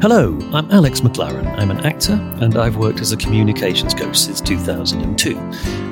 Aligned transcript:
Hello, 0.00 0.38
I'm 0.52 0.70
Alex 0.70 1.00
McLaren. 1.00 1.58
I'm 1.58 1.72
an 1.72 1.84
actor 1.84 2.12
and 2.40 2.56
I've 2.56 2.76
worked 2.76 3.00
as 3.00 3.10
a 3.10 3.16
communications 3.16 3.94
coach 3.94 4.16
since 4.16 4.40
2002. 4.40 5.34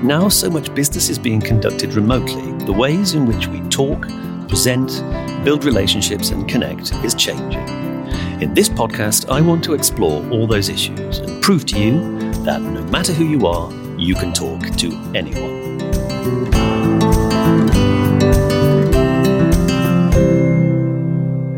Now, 0.05 0.29
so 0.29 0.48
much 0.48 0.73
business 0.77 1.09
is 1.09 1.19
being 1.19 1.41
conducted 1.41 1.95
remotely. 1.95 2.52
The 2.66 2.73
ways 2.73 3.15
in 3.15 3.27
which 3.27 3.48
we 3.48 3.59
talk, 3.62 4.02
present, 4.46 5.02
build 5.45 5.65
relationships, 5.65 6.30
and 6.30 6.48
connect 6.48 6.92
is 7.05 7.16
changing. 7.16 7.66
In 8.41 8.55
this 8.55 8.69
podcast, 8.69 9.29
I 9.29 9.41
want 9.41 9.65
to 9.65 9.74
explore 9.74 10.24
all 10.30 10.46
those 10.46 10.68
issues 10.68 11.18
and 11.18 11.43
prove 11.43 11.66
to 11.66 11.77
you 11.80 11.98
that 12.45 12.62
no 12.62 12.84
matter 12.84 13.12
who 13.12 13.24
you 13.24 13.45
are, 13.48 13.73
you 13.98 14.15
can 14.15 14.32
talk 14.32 14.60
to 14.76 14.93
anyone. 15.16 16.85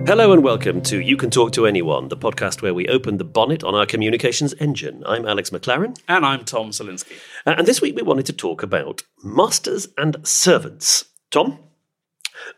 Hello 0.09 0.33
and 0.33 0.43
welcome 0.43 0.81
to 0.85 1.03
You 1.03 1.19
Can 1.19 1.29
Talk 1.29 1.53
to 1.53 1.67
Anyone, 1.67 2.09
the 2.09 2.17
podcast 2.17 2.63
where 2.63 2.73
we 2.73 2.89
open 2.89 3.19
the 3.19 3.25
bonnet 3.25 3.63
on 3.63 3.75
our 3.75 3.85
communications 3.85 4.55
engine. 4.55 5.05
I'm 5.05 5.27
Alex 5.27 5.51
McLaren. 5.51 6.01
And 6.09 6.25
I'm 6.25 6.47
Tom 6.47 6.71
Salinsky. 6.71 7.19
Uh, 7.45 7.57
and 7.59 7.67
this 7.67 7.83
week 7.83 7.95
we 7.95 8.01
wanted 8.01 8.25
to 8.25 8.33
talk 8.33 8.63
about 8.63 9.03
masters 9.23 9.87
and 9.99 10.17
servants. 10.27 11.05
Tom, 11.31 11.59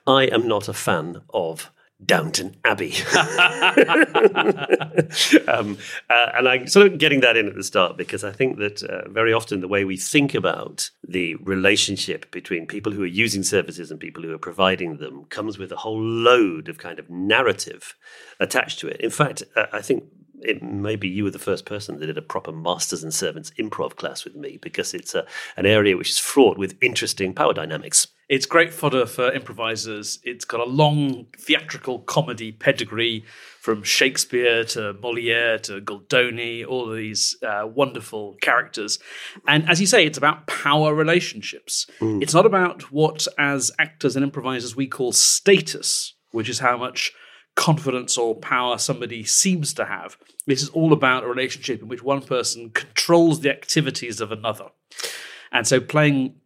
I 0.06 0.26
am 0.26 0.46
not 0.46 0.68
a 0.68 0.72
fan 0.72 1.22
of 1.30 1.72
Downton 2.04 2.56
Abbey. 2.64 2.94
um, 5.48 5.76
uh, 6.08 6.30
and 6.34 6.48
I'm 6.48 6.66
sort 6.66 6.86
of 6.86 6.98
getting 6.98 7.20
that 7.20 7.36
in 7.36 7.46
at 7.46 7.54
the 7.54 7.62
start 7.62 7.96
because 7.96 8.24
I 8.24 8.32
think 8.32 8.58
that 8.58 8.82
uh, 8.82 9.08
very 9.08 9.32
often 9.32 9.60
the 9.60 9.68
way 9.68 9.84
we 9.84 9.96
think 9.96 10.34
about 10.34 10.90
the 11.06 11.34
relationship 11.36 12.30
between 12.30 12.66
people 12.66 12.92
who 12.92 13.02
are 13.02 13.06
using 13.06 13.42
services 13.42 13.90
and 13.90 14.00
people 14.00 14.22
who 14.22 14.32
are 14.32 14.38
providing 14.38 14.96
them 14.96 15.24
comes 15.26 15.58
with 15.58 15.72
a 15.72 15.76
whole 15.76 16.00
load 16.00 16.68
of 16.68 16.78
kind 16.78 16.98
of 16.98 17.10
narrative 17.10 17.94
attached 18.38 18.78
to 18.80 18.88
it. 18.88 19.00
In 19.00 19.10
fact, 19.10 19.42
uh, 19.54 19.66
I 19.72 19.82
think 19.82 20.04
it 20.42 20.62
maybe 20.62 21.08
you 21.08 21.24
were 21.24 21.30
the 21.30 21.38
first 21.38 21.66
person 21.66 21.98
that 21.98 22.06
did 22.06 22.16
a 22.16 22.22
proper 22.22 22.52
masters 22.52 23.02
and 23.02 23.12
servants 23.12 23.52
improv 23.58 23.96
class 23.96 24.24
with 24.24 24.34
me 24.34 24.58
because 24.62 24.94
it's 24.94 25.14
a, 25.14 25.26
an 25.56 25.66
area 25.66 25.96
which 25.96 26.10
is 26.10 26.18
fraught 26.18 26.58
with 26.58 26.82
interesting 26.82 27.34
power 27.34 27.52
dynamics. 27.52 28.06
It's 28.30 28.46
great 28.46 28.72
fodder 28.72 29.06
for 29.06 29.32
improvisers. 29.32 30.20
It's 30.22 30.44
got 30.44 30.60
a 30.60 30.64
long 30.64 31.26
theatrical 31.36 31.98
comedy 31.98 32.52
pedigree 32.52 33.24
from 33.58 33.82
Shakespeare 33.82 34.62
to 34.66 34.92
Moliere 34.92 35.58
to 35.58 35.80
Goldoni, 35.80 36.64
all 36.64 36.88
of 36.88 36.96
these 36.96 37.36
uh, 37.42 37.66
wonderful 37.66 38.36
characters. 38.40 39.00
And 39.48 39.68
as 39.68 39.80
you 39.80 39.86
say, 39.88 40.06
it's 40.06 40.16
about 40.16 40.46
power 40.46 40.94
relationships. 40.94 41.88
Mm. 41.98 42.22
It's 42.22 42.32
not 42.32 42.46
about 42.46 42.92
what, 42.92 43.26
as 43.36 43.72
actors 43.80 44.14
and 44.14 44.22
improvisers, 44.22 44.76
we 44.76 44.86
call 44.86 45.10
status, 45.10 46.14
which 46.30 46.48
is 46.48 46.60
how 46.60 46.76
much 46.76 47.12
confidence 47.56 48.16
or 48.16 48.36
power 48.36 48.78
somebody 48.78 49.24
seems 49.24 49.74
to 49.74 49.86
have. 49.86 50.16
This 50.46 50.62
is 50.62 50.69
all 50.69 50.92
about 50.92 51.24
a 51.24 51.28
relationship 51.28 51.82
in 51.82 51.88
which 51.88 52.04
one 52.04 52.22
person 52.22 52.70
controls 52.70 53.40
the 53.40 53.50
activities 53.50 54.20
of 54.20 54.30
another. 54.30 54.69
And 55.50 55.66
so 55.66 55.80
playing 55.80 56.36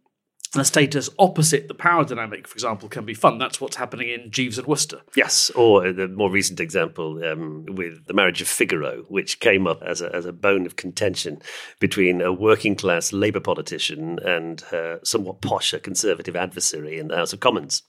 a 0.61 0.65
status 0.65 1.09
opposite 1.19 1.69
the 1.69 1.75
power 1.75 2.05
dynamic, 2.05 2.47
for 2.47 2.55
example, 2.55 2.89
can 2.89 3.05
be 3.05 3.15
fun. 3.15 3.39
That's 3.39 3.61
what's 3.61 3.77
happening 3.77 4.09
in 4.09 4.31
Jeeves 4.31 4.59
and 4.59 4.67
Wooster. 4.67 5.01
Yes, 5.17 5.51
or 5.51 5.93
the 5.93 6.09
more 6.09 6.31
recent 6.31 6.61
example 6.61 7.25
um, 7.25 7.67
with 7.67 8.07
the 8.07 8.15
marriage 8.15 8.43
of 8.43 8.49
Figaro, 8.49 9.05
which 9.09 9.41
came 9.41 9.67
up 9.67 9.83
as 9.83 10.01
a, 10.01 10.15
as 10.15 10.27
a 10.27 10.33
bone 10.33 10.67
of 10.67 10.77
contention 10.77 11.41
between 11.81 12.21
a 12.21 12.33
working 12.33 12.77
class 12.77 13.13
Labour 13.13 13.41
politician 13.41 14.19
and 14.21 14.61
her 14.63 15.01
somewhat 15.03 15.41
posher 15.41 15.83
conservative 15.83 16.37
adversary 16.37 16.99
in 16.99 17.09
the 17.09 17.17
House 17.17 17.33
of 17.33 17.41
Commons. 17.41 17.83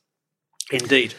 Indeed 0.71 1.13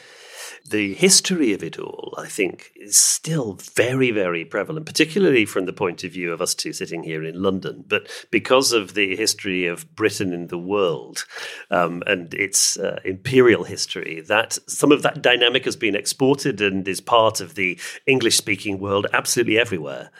the 0.68 0.94
history 0.94 1.52
of 1.52 1.62
it 1.62 1.78
all, 1.78 2.14
I 2.18 2.26
think, 2.26 2.72
is 2.76 2.96
still 2.96 3.54
very, 3.54 4.10
very 4.10 4.44
prevalent, 4.44 4.86
particularly 4.86 5.44
from 5.44 5.66
the 5.66 5.72
point 5.72 6.04
of 6.04 6.12
view 6.12 6.32
of 6.32 6.40
us 6.40 6.54
two 6.54 6.72
sitting 6.72 7.02
here 7.02 7.24
in 7.24 7.42
London. 7.42 7.84
But 7.86 8.08
because 8.30 8.72
of 8.72 8.94
the 8.94 9.16
history 9.16 9.66
of 9.66 9.94
Britain 9.94 10.32
in 10.32 10.48
the 10.48 10.58
world 10.58 11.24
um, 11.70 12.02
and 12.06 12.32
its 12.34 12.78
uh, 12.78 13.00
imperial 13.04 13.64
history, 13.64 14.20
that 14.22 14.58
some 14.66 14.92
of 14.92 15.02
that 15.02 15.22
dynamic 15.22 15.64
has 15.64 15.76
been 15.76 15.94
exported 15.94 16.60
and 16.60 16.86
is 16.86 17.00
part 17.00 17.40
of 17.40 17.54
the 17.54 17.78
English 18.06 18.36
speaking 18.36 18.78
world 18.78 19.06
absolutely 19.12 19.58
everywhere. 19.58 20.10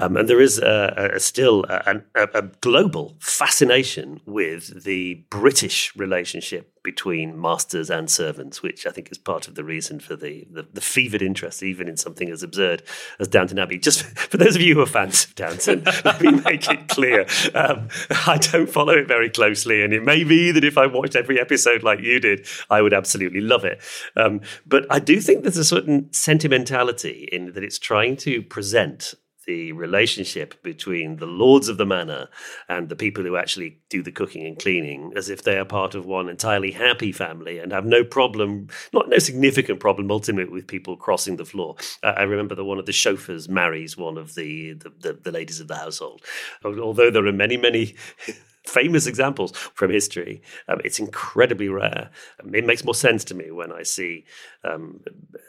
Um, 0.00 0.16
and 0.16 0.28
there 0.28 0.40
is 0.40 0.58
a, 0.58 1.10
a 1.14 1.20
still 1.20 1.66
a, 1.68 2.00
a, 2.14 2.42
global 2.62 3.16
fascination 3.20 4.22
with 4.24 4.84
the 4.84 5.26
British 5.28 5.94
relationship 5.94 6.72
between 6.82 7.38
masters 7.38 7.90
and 7.90 8.10
servants, 8.10 8.62
which 8.62 8.86
I 8.86 8.90
think 8.92 9.12
is 9.12 9.18
part 9.18 9.46
of 9.46 9.56
the 9.56 9.62
reason 9.62 10.00
for 10.00 10.16
the, 10.16 10.46
the, 10.50 10.66
the, 10.72 10.80
fevered 10.80 11.20
interest, 11.20 11.62
even 11.62 11.86
in 11.86 11.98
something 11.98 12.30
as 12.30 12.42
absurd 12.42 12.82
as 13.18 13.28
Downton 13.28 13.58
Abbey. 13.58 13.78
Just 13.78 14.02
for 14.18 14.38
those 14.38 14.56
of 14.56 14.62
you 14.62 14.74
who 14.74 14.80
are 14.80 14.86
fans 14.86 15.26
of 15.26 15.34
Downton, 15.34 15.82
let 16.06 16.22
me 16.22 16.32
make 16.32 16.70
it 16.70 16.88
clear. 16.88 17.26
Um, 17.54 17.88
I 18.26 18.38
don't 18.38 18.70
follow 18.70 18.94
it 18.94 19.06
very 19.06 19.28
closely, 19.28 19.82
and 19.82 19.92
it 19.92 20.02
may 20.02 20.24
be 20.24 20.50
that 20.50 20.64
if 20.64 20.78
I 20.78 20.86
watched 20.86 21.14
every 21.14 21.38
episode 21.38 21.82
like 21.82 22.00
you 22.00 22.20
did, 22.20 22.46
I 22.70 22.80
would 22.80 22.94
absolutely 22.94 23.42
love 23.42 23.66
it. 23.66 23.82
Um, 24.16 24.40
but 24.66 24.86
I 24.90 24.98
do 24.98 25.20
think 25.20 25.42
there's 25.42 25.58
a 25.58 25.64
certain 25.64 26.10
sentimentality 26.10 27.28
in 27.30 27.52
that 27.52 27.62
it's 27.62 27.78
trying 27.78 28.16
to 28.18 28.40
present 28.40 29.14
the 29.50 29.72
relationship 29.72 30.62
between 30.62 31.16
the 31.16 31.26
lords 31.26 31.68
of 31.68 31.76
the 31.76 31.84
manor 31.84 32.28
and 32.68 32.88
the 32.88 32.94
people 32.94 33.24
who 33.24 33.36
actually 33.36 33.80
do 33.88 34.00
the 34.00 34.12
cooking 34.12 34.46
and 34.46 34.60
cleaning 34.60 35.12
as 35.16 35.28
if 35.28 35.42
they 35.42 35.58
are 35.58 35.64
part 35.64 35.96
of 35.96 36.06
one 36.06 36.28
entirely 36.28 36.70
happy 36.70 37.10
family 37.10 37.58
and 37.58 37.72
have 37.72 37.84
no 37.84 38.04
problem, 38.04 38.68
not 38.92 39.08
no 39.08 39.18
significant 39.18 39.80
problem 39.80 40.08
ultimately 40.08 40.52
with 40.52 40.68
people 40.68 40.96
crossing 40.96 41.36
the 41.36 41.44
floor. 41.44 41.74
Uh, 42.04 42.14
I 42.16 42.22
remember 42.22 42.54
that 42.54 42.64
one 42.64 42.78
of 42.78 42.86
the 42.86 42.92
chauffeurs 42.92 43.48
marries 43.48 43.96
one 43.96 44.16
of 44.16 44.36
the, 44.36 44.74
the, 44.74 44.92
the, 45.00 45.12
the 45.14 45.32
ladies 45.32 45.58
of 45.58 45.66
the 45.66 45.74
household. 45.74 46.22
Although 46.64 47.10
there 47.10 47.26
are 47.26 47.32
many, 47.32 47.56
many 47.56 47.96
famous 48.70 49.06
examples 49.06 49.52
from 49.74 49.90
history. 49.90 50.42
Um, 50.68 50.80
it's 50.84 50.98
incredibly 50.98 51.68
rare. 51.68 52.10
Um, 52.42 52.54
it 52.54 52.64
makes 52.64 52.84
more 52.84 52.94
sense 52.94 53.24
to 53.24 53.34
me 53.34 53.50
when 53.50 53.72
I 53.72 53.82
see 53.82 54.24
um, 54.64 55.00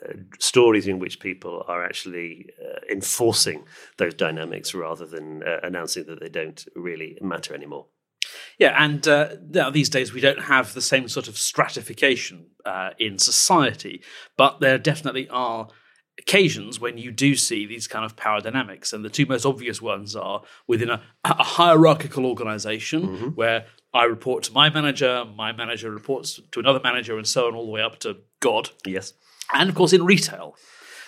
uh, 0.08 0.14
stories 0.40 0.88
in 0.88 1.00
which 1.00 1.20
people 1.20 1.64
are 1.68 1.84
actually 1.84 2.50
uh, 2.60 2.80
enforcing 2.92 3.64
those 3.98 4.14
dynamics 4.14 4.74
rather 4.74 5.06
than 5.06 5.44
uh, 5.44 5.60
announcing 5.64 6.06
that 6.06 6.20
they 6.20 6.30
don't 6.30 6.66
really 6.76 7.18
matter 7.22 7.54
anymore. 7.54 7.86
Yeah, 8.58 8.76
and 8.78 9.08
uh, 9.08 9.30
these 9.72 9.90
days 9.90 10.14
we 10.14 10.22
don't 10.22 10.44
have 10.44 10.74
the 10.74 10.82
same 10.82 11.08
sort 11.08 11.28
of 11.28 11.38
stratification 11.38 12.48
uh, 12.66 12.92
in 13.00 13.18
society, 13.18 14.04
but 14.38 14.60
there 14.60 14.78
definitely 14.78 15.28
are 15.30 15.70
occasions 16.20 16.80
when 16.80 16.98
you 16.98 17.12
do 17.12 17.36
see 17.36 17.66
these 17.66 17.88
kind 17.88 18.06
of 18.06 18.16
power 18.16 18.42
dynamics. 18.42 18.94
And 18.94 19.04
the 19.04 19.10
two 19.10 19.26
most 19.26 19.46
obvious 19.46 19.82
ones 19.82 20.16
are 20.16 20.44
within 20.68 20.90
a, 20.90 21.02
a 21.26 21.44
hierarchical 21.44 22.26
organization 22.26 23.02
mm-hmm. 23.02 23.28
where 23.30 23.66
I 23.94 24.04
report 24.06 24.44
to 24.44 24.54
my 24.54 24.70
manager, 24.70 25.26
my 25.36 25.52
manager 25.52 25.92
reports 25.92 26.40
to 26.52 26.60
another 26.60 26.80
manager, 26.84 27.18
and 27.18 27.28
so 27.28 27.48
on, 27.48 27.56
all 27.56 27.66
the 27.66 27.72
way 27.72 27.82
up 27.82 28.00
to 28.00 28.18
God. 28.40 28.70
Yes. 28.86 29.14
And 29.54 29.70
of 29.70 29.76
course, 29.76 29.94
in 29.94 30.06
retail. 30.06 30.56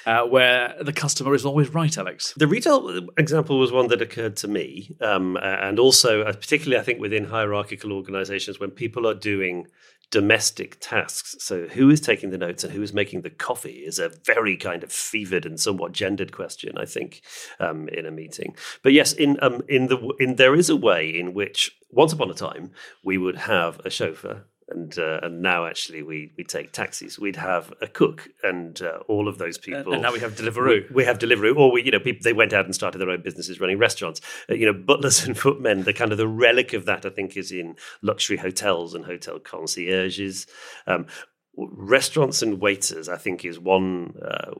Uh, 0.06 0.24
where 0.24 0.76
the 0.82 0.92
customer 0.92 1.34
is 1.34 1.46
always 1.46 1.74
right, 1.74 1.98
Alex. 1.98 2.34
The 2.36 2.48
retail 2.48 3.08
example 3.18 3.58
was 3.58 3.72
one 3.72 3.88
that 3.88 4.02
occurred 4.02 4.36
to 4.38 4.50
me, 4.50 4.96
um, 5.00 5.38
and 5.42 5.80
also 5.80 6.24
uh, 6.24 6.34
particularly 6.34 6.80
I 6.80 6.84
think 6.84 7.00
within 7.00 7.26
hierarchical 7.26 7.94
organisations 7.94 8.60
when 8.60 8.72
people 8.72 9.08
are 9.08 9.14
doing 9.14 9.68
domestic 10.14 10.78
tasks. 10.80 11.36
So, 11.40 11.68
who 11.68 11.90
is 11.90 12.00
taking 12.00 12.30
the 12.30 12.38
notes 12.38 12.64
and 12.64 12.72
who 12.72 12.84
is 12.84 12.94
making 12.94 13.24
the 13.24 13.32
coffee 13.32 13.84
is 13.84 13.98
a 13.98 14.12
very 14.24 14.56
kind 14.56 14.84
of 14.84 14.92
fevered 14.92 15.44
and 15.44 15.60
somewhat 15.60 15.92
gendered 15.92 16.32
question, 16.32 16.78
I 16.78 16.86
think, 16.86 17.24
um, 17.60 17.88
in 17.90 18.06
a 18.06 18.12
meeting. 18.12 18.56
But 18.84 18.94
yes, 18.94 19.12
in 19.14 19.40
um, 19.42 19.64
in 19.68 19.88
the 19.88 19.98
in 20.20 20.36
there 20.36 20.54
is 20.54 20.70
a 20.70 20.76
way 20.76 21.10
in 21.10 21.34
which 21.34 21.72
once 21.90 22.14
upon 22.14 22.30
a 22.30 22.36
time 22.36 22.72
we 23.04 23.18
would 23.18 23.38
have 23.38 23.82
a 23.84 23.90
chauffeur 23.90 24.46
and 24.74 24.98
uh, 24.98 25.20
and 25.24 25.42
now 25.42 25.66
actually 25.66 26.02
we 26.04 26.32
we 26.38 26.44
take 26.44 26.72
taxis. 26.72 27.20
We'd 27.20 27.36
have 27.36 27.74
a 27.82 27.88
cook 27.88 28.30
and 28.44 28.82
uh, 28.82 29.00
all 29.08 29.28
of 29.28 29.38
those 29.38 29.58
people. 29.58 29.94
And 29.94 30.02
now 30.02 30.12
we 30.12 30.20
have 30.20 30.36
Deliveroo. 30.36 30.90
We, 30.90 30.96
we 30.96 31.06
have 31.06 31.20
Deliveroo, 31.20 31.56
or 31.56 31.72
we 31.72 31.84
you 31.84 31.92
know 31.92 32.00
people 32.00 32.24
they 32.24 32.34
went 32.34 32.54
out 32.54 32.66
and 32.66 32.76
started 32.76 32.98
their 32.98 33.10
own 33.10 33.22
businesses 33.22 33.60
running 33.60 33.78
restaurants. 33.78 34.22
Uh, 34.50 34.56
you 34.56 34.66
know, 34.66 34.74
butlers 34.74 35.24
and 35.26 35.38
footmen. 35.38 35.84
The 35.84 35.94
kind 35.94 36.12
of 36.12 36.18
the 36.18 36.28
relic 36.28 36.74
of 36.74 36.86
that 36.86 37.06
I 37.06 37.10
think 37.10 37.38
is 37.38 37.52
in 37.52 37.76
luxury 38.02 38.38
hotels 38.38 38.94
and 38.94 39.06
hotel 39.06 39.40
concierges. 39.40 40.48
Um, 40.88 41.08
restaurants 41.56 42.42
and 42.42 42.60
waiters, 42.60 43.08
I 43.08 43.18
think, 43.18 43.46
is 43.46 43.60
one 43.60 44.16
uh, 44.22 44.54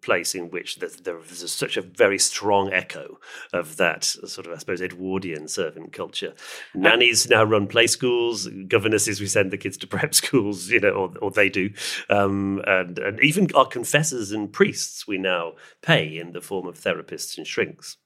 place 0.00 0.34
in 0.34 0.50
which 0.50 0.76
there's, 0.76 0.96
there's, 0.96 1.52
such 1.52 1.76
a 1.76 1.82
very 1.82 2.18
strong 2.18 2.72
echo 2.72 3.18
of 3.52 3.76
that 3.78 4.04
sort 4.04 4.46
of, 4.46 4.52
I 4.52 4.58
suppose, 4.58 4.80
Edwardian 4.80 5.48
servant 5.48 5.92
culture. 5.92 6.34
Nannies 6.74 7.28
now 7.28 7.42
run 7.42 7.66
play 7.66 7.88
schools. 7.88 8.48
Governesses, 8.68 9.20
we 9.20 9.26
send 9.26 9.50
the 9.50 9.58
kids 9.58 9.76
to 9.78 9.86
prep 9.88 10.14
schools, 10.14 10.68
you 10.68 10.80
know, 10.80 10.90
or, 10.90 11.12
or 11.20 11.30
they 11.30 11.48
do. 11.48 11.70
Um, 12.08 12.62
and, 12.66 12.98
and 12.98 13.20
even 13.20 13.48
our 13.54 13.66
confessors 13.66 14.30
and 14.30 14.52
priests 14.52 15.06
we 15.06 15.18
now 15.18 15.52
pay 15.82 16.16
in 16.16 16.32
the 16.32 16.40
form 16.40 16.66
of 16.66 16.78
therapists 16.78 17.36
and 17.36 17.46
shrinks. 17.46 17.96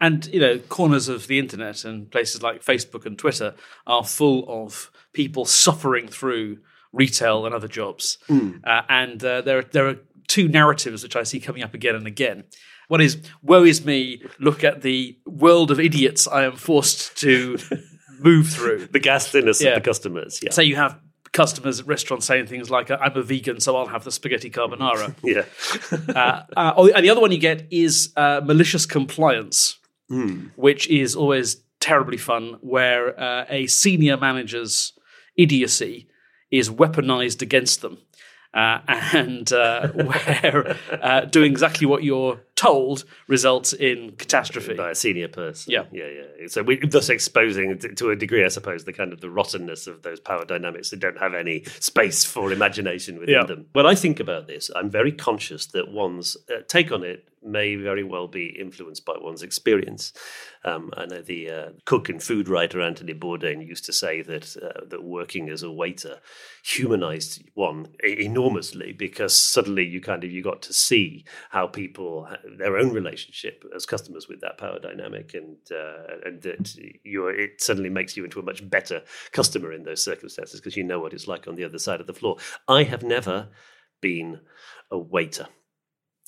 And 0.00 0.26
you 0.26 0.40
know, 0.40 0.58
corners 0.58 1.08
of 1.08 1.26
the 1.26 1.38
internet 1.38 1.84
and 1.84 2.10
places 2.10 2.42
like 2.42 2.64
Facebook 2.64 3.04
and 3.04 3.18
Twitter 3.18 3.54
are 3.86 4.04
full 4.04 4.44
of 4.48 4.90
people 5.12 5.44
suffering 5.44 6.08
through 6.08 6.58
retail 6.92 7.46
and 7.46 7.54
other 7.54 7.68
jobs. 7.68 8.18
Mm. 8.28 8.60
Uh, 8.64 8.82
and 8.88 9.24
uh, 9.24 9.40
there, 9.42 9.62
there 9.62 9.88
are 9.88 9.96
two 10.28 10.48
narratives 10.48 11.02
which 11.02 11.16
I 11.16 11.22
see 11.22 11.40
coming 11.40 11.62
up 11.62 11.74
again 11.74 11.94
and 11.94 12.06
again. 12.06 12.44
One 12.88 13.00
is, 13.00 13.20
woe 13.42 13.64
is 13.64 13.84
me, 13.84 14.22
look 14.40 14.64
at 14.64 14.82
the 14.82 15.16
world 15.24 15.70
of 15.70 15.78
idiots 15.78 16.26
I 16.26 16.44
am 16.44 16.56
forced 16.56 17.16
to 17.18 17.58
move 18.18 18.48
through. 18.48 18.86
The 18.86 18.98
ghastliness 18.98 19.62
yeah. 19.62 19.70
of 19.70 19.74
the 19.76 19.88
customers. 19.88 20.40
Yeah. 20.42 20.50
So 20.50 20.62
you 20.62 20.76
have 20.76 20.98
customers 21.32 21.80
at 21.80 21.86
restaurants 21.86 22.26
saying 22.26 22.46
things 22.46 22.70
like, 22.70 22.90
I'm 22.90 23.16
a 23.16 23.22
vegan, 23.22 23.60
so 23.60 23.76
I'll 23.76 23.86
have 23.86 24.04
the 24.04 24.10
spaghetti 24.10 24.50
carbonara. 24.50 25.14
yeah. 25.22 25.44
uh, 26.16 26.42
uh, 26.56 26.90
and 26.94 27.04
the 27.04 27.10
other 27.10 27.20
one 27.20 27.32
you 27.32 27.38
get 27.38 27.66
is 27.70 28.12
uh, 28.16 28.40
malicious 28.44 28.86
compliance, 28.86 29.78
mm. 30.10 30.50
which 30.56 30.88
is 30.88 31.14
always 31.14 31.62
terribly 31.78 32.16
fun, 32.16 32.58
where 32.60 33.18
uh, 33.18 33.46
a 33.48 33.66
senior 33.66 34.16
manager's 34.16 34.92
idiocy 35.36 36.08
is 36.50 36.70
weaponized 36.70 37.42
against 37.42 37.82
them. 37.82 37.98
Uh, 38.52 38.80
and 39.12 39.52
uh, 39.52 39.88
where 39.92 40.76
uh, 40.90 41.20
doing 41.22 41.50
exactly 41.50 41.86
what 41.86 42.02
you're 42.02 42.40
told 42.60 43.04
results 43.26 43.72
in 43.72 44.12
catastrophe 44.18 44.74
by 44.74 44.90
a 44.90 44.94
senior 44.94 45.28
person. 45.28 45.72
Yeah, 45.72 45.84
yeah, 45.90 46.08
yeah. 46.08 46.46
So 46.48 46.62
we 46.62 46.76
thus 46.78 47.08
exposing 47.08 47.78
to 47.78 48.10
a 48.10 48.16
degree, 48.16 48.44
I 48.44 48.48
suppose, 48.48 48.84
the 48.84 48.92
kind 48.92 49.14
of 49.14 49.22
the 49.22 49.30
rottenness 49.30 49.86
of 49.86 50.02
those 50.02 50.20
power 50.20 50.44
dynamics 50.44 50.90
that 50.90 51.00
don't 51.00 51.18
have 51.18 51.32
any 51.32 51.64
space 51.78 52.22
for 52.22 52.52
imagination 52.52 53.18
within 53.18 53.36
yeah. 53.36 53.44
them. 53.44 53.64
When 53.72 53.86
I 53.86 53.94
think 53.94 54.20
about 54.20 54.46
this, 54.46 54.70
I'm 54.76 54.90
very 54.90 55.10
conscious 55.10 55.64
that 55.68 55.90
one's 55.90 56.36
uh, 56.50 56.60
take 56.68 56.92
on 56.92 57.02
it 57.02 57.26
may 57.42 57.74
very 57.74 58.04
well 58.04 58.28
be 58.28 58.48
influenced 58.58 59.04
by 59.04 59.14
one's 59.18 59.42
experience. 59.42 60.12
Um, 60.64 60.90
I 60.96 61.06
know 61.06 61.22
the 61.22 61.50
uh, 61.50 61.68
cook 61.86 62.08
and 62.08 62.22
food 62.22 62.48
writer 62.48 62.82
Anthony 62.82 63.14
Bourdain 63.14 63.66
used 63.66 63.86
to 63.86 63.92
say 63.92 64.20
that 64.22 64.56
uh, 64.56 64.84
that 64.88 65.02
working 65.02 65.48
as 65.48 65.62
a 65.62 65.70
waiter 65.70 66.18
humanized 66.62 67.42
one 67.54 67.88
enormously 68.04 68.92
because 68.92 69.34
suddenly 69.34 69.84
you 69.84 70.00
kind 70.00 70.22
of 70.22 70.30
you 70.30 70.42
got 70.42 70.60
to 70.62 70.72
see 70.74 71.24
how 71.50 71.66
people 71.66 72.28
their 72.58 72.76
own 72.76 72.92
relationship 72.92 73.64
as 73.74 73.86
customers 73.86 74.28
with 74.28 74.40
that 74.40 74.58
power 74.58 74.78
dynamic 74.78 75.34
and 75.34 75.56
uh, 75.70 76.16
and 76.24 76.42
that 76.42 76.74
you 77.04 77.28
it 77.28 77.60
suddenly 77.60 77.90
makes 77.90 78.16
you 78.16 78.24
into 78.24 78.40
a 78.40 78.44
much 78.44 78.68
better 78.68 79.02
customer 79.32 79.72
in 79.72 79.84
those 79.84 80.02
circumstances 80.02 80.60
because 80.60 80.76
you 80.76 80.84
know 80.84 81.00
what 81.00 81.12
it's 81.12 81.28
like 81.28 81.48
on 81.48 81.54
the 81.54 81.64
other 81.64 81.78
side 81.78 82.00
of 82.00 82.06
the 82.06 82.14
floor. 82.14 82.36
I 82.68 82.82
have 82.84 83.02
never 83.02 83.48
been 84.00 84.40
a 84.90 84.98
waiter. 84.98 85.46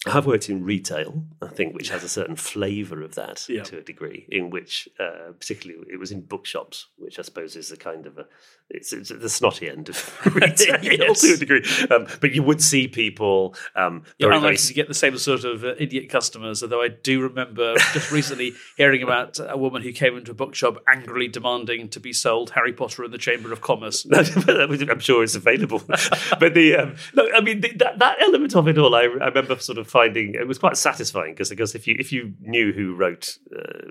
I 0.04 0.10
have 0.10 0.26
worked 0.26 0.48
in 0.48 0.64
retail, 0.64 1.22
I 1.40 1.46
think, 1.46 1.74
which 1.74 1.90
has 1.90 2.02
a 2.02 2.08
certain 2.08 2.34
flavour 2.34 3.02
of 3.02 3.14
that 3.14 3.48
yeah. 3.48 3.62
to 3.62 3.78
a 3.78 3.82
degree, 3.82 4.26
in 4.28 4.50
which, 4.50 4.88
uh, 4.98 5.30
particularly, 5.38 5.84
it 5.92 5.96
was 5.96 6.10
in 6.10 6.22
bookshops, 6.22 6.88
which 6.98 7.20
I 7.20 7.22
suppose 7.22 7.54
is 7.54 7.70
a 7.70 7.76
kind 7.76 8.06
of 8.06 8.18
a, 8.18 8.26
it's, 8.68 8.92
it's 8.92 9.10
the 9.10 9.28
snotty 9.28 9.68
end 9.68 9.88
of 9.88 10.26
retail 10.34 10.82
yes. 10.82 11.20
to 11.22 11.34
a 11.34 11.36
degree. 11.36 11.64
Um, 11.88 12.08
but 12.20 12.32
you 12.32 12.42
would 12.42 12.60
see 12.60 12.88
people. 12.88 13.54
Um, 13.76 14.02
You're 14.18 14.32
unlikely 14.32 14.56
to 14.56 14.74
get 14.74 14.88
the 14.88 14.94
same 14.94 15.16
sort 15.18 15.44
of 15.44 15.62
uh, 15.62 15.74
idiot 15.78 16.08
customers, 16.08 16.64
although 16.64 16.82
I 16.82 16.88
do 16.88 17.20
remember 17.20 17.76
just 17.92 18.10
recently 18.10 18.54
hearing 18.76 19.04
about 19.04 19.38
a 19.38 19.56
woman 19.56 19.82
who 19.82 19.92
came 19.92 20.16
into 20.16 20.32
a 20.32 20.34
bookshop 20.34 20.82
angrily 20.92 21.28
demanding 21.28 21.88
to 21.90 22.00
be 22.00 22.12
sold 22.12 22.50
Harry 22.50 22.72
Potter 22.72 23.04
and 23.04 23.12
the 23.12 23.18
Chamber 23.18 23.52
of 23.52 23.60
Commerce. 23.60 24.04
I'm 24.12 24.98
sure 24.98 25.22
it's 25.22 25.36
available. 25.36 25.80
but 25.86 26.54
the, 26.54 26.76
um, 26.76 26.96
no, 27.14 27.28
I 27.32 27.40
mean, 27.40 27.60
the, 27.60 27.72
that, 27.74 28.00
that 28.00 28.20
element 28.20 28.56
of 28.56 28.66
it 28.66 28.78
all, 28.78 28.96
I, 28.96 29.02
I 29.02 29.28
remember 29.28 29.56
sort 29.60 29.78
of 29.78 29.91
finding 29.92 30.34
it 30.34 30.48
was 30.48 30.58
quite 30.58 30.78
satisfying 30.78 31.34
because 31.34 31.50
because 31.50 31.74
if 31.74 31.86
you 31.86 31.94
if 31.98 32.12
you 32.12 32.32
knew 32.40 32.72
who 32.72 32.94
wrote 32.94 33.36
uh, 33.54 33.90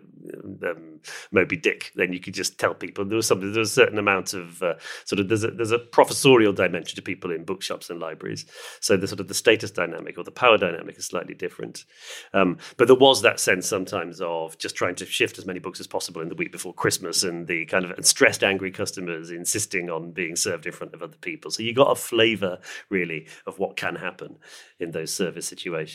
um, 0.68 1.00
Moby 1.32 1.56
Dick, 1.56 1.92
then 1.96 2.12
you 2.12 2.20
could 2.20 2.34
just 2.34 2.58
tell 2.58 2.74
people 2.74 3.06
there 3.06 3.16
was 3.16 3.28
something 3.28 3.52
there 3.52 3.60
was 3.60 3.70
a 3.70 3.74
certain 3.74 4.00
amount 4.00 4.34
of 4.34 4.64
uh, 4.64 4.74
sort 5.06 5.20
of 5.20 5.30
there's 5.30 5.44
a 5.44 5.52
there's 5.52 5.72
a 5.72 5.78
professorial 5.78 6.54
dimension 6.54 6.96
to 6.96 7.04
people 7.04 7.32
in 7.32 7.46
bookshops 7.46 7.92
and 7.92 8.00
libraries. 8.00 8.48
So 8.80 8.98
the 8.98 9.08
sort 9.08 9.20
of 9.20 9.28
the 9.28 9.36
status 9.36 9.70
dynamic 9.70 10.18
or 10.18 10.24
the 10.24 10.32
power 10.32 10.58
dynamic 10.58 10.98
is 10.98 11.06
slightly 11.06 11.36
different. 11.36 11.86
Um, 12.34 12.58
but 12.78 12.88
there 12.88 12.96
was 12.96 13.22
that 13.22 13.40
sense 13.40 13.68
sometimes 13.68 14.22
of 14.22 14.58
just 14.58 14.76
trying 14.76 14.96
to 14.96 15.06
shift 15.06 15.38
as 15.38 15.46
many 15.46 15.60
books 15.60 15.80
as 15.80 15.88
possible 15.88 16.22
in 16.22 16.30
the 16.30 16.36
week 16.36 16.52
before 16.52 16.74
Christmas 16.74 17.24
and 17.24 17.46
the 17.46 17.66
kind 17.68 17.86
of 17.86 18.06
stressed 18.06 18.44
angry 18.44 18.72
customers 18.72 19.30
insisting 19.30 19.92
on 19.92 20.12
being 20.12 20.36
served 20.36 20.66
in 20.66 20.72
front 20.72 20.96
of 20.96 21.04
other 21.04 21.18
people. 21.22 21.52
So 21.52 21.62
you 21.62 21.76
got 21.76 21.92
a 21.92 21.96
flavour 21.96 22.58
really 22.90 23.28
of 23.46 23.60
what 23.60 23.78
can 23.78 23.96
happen 23.96 24.38
in 24.80 24.92
those 24.92 25.14
service 25.14 25.48
situations. 25.48 25.91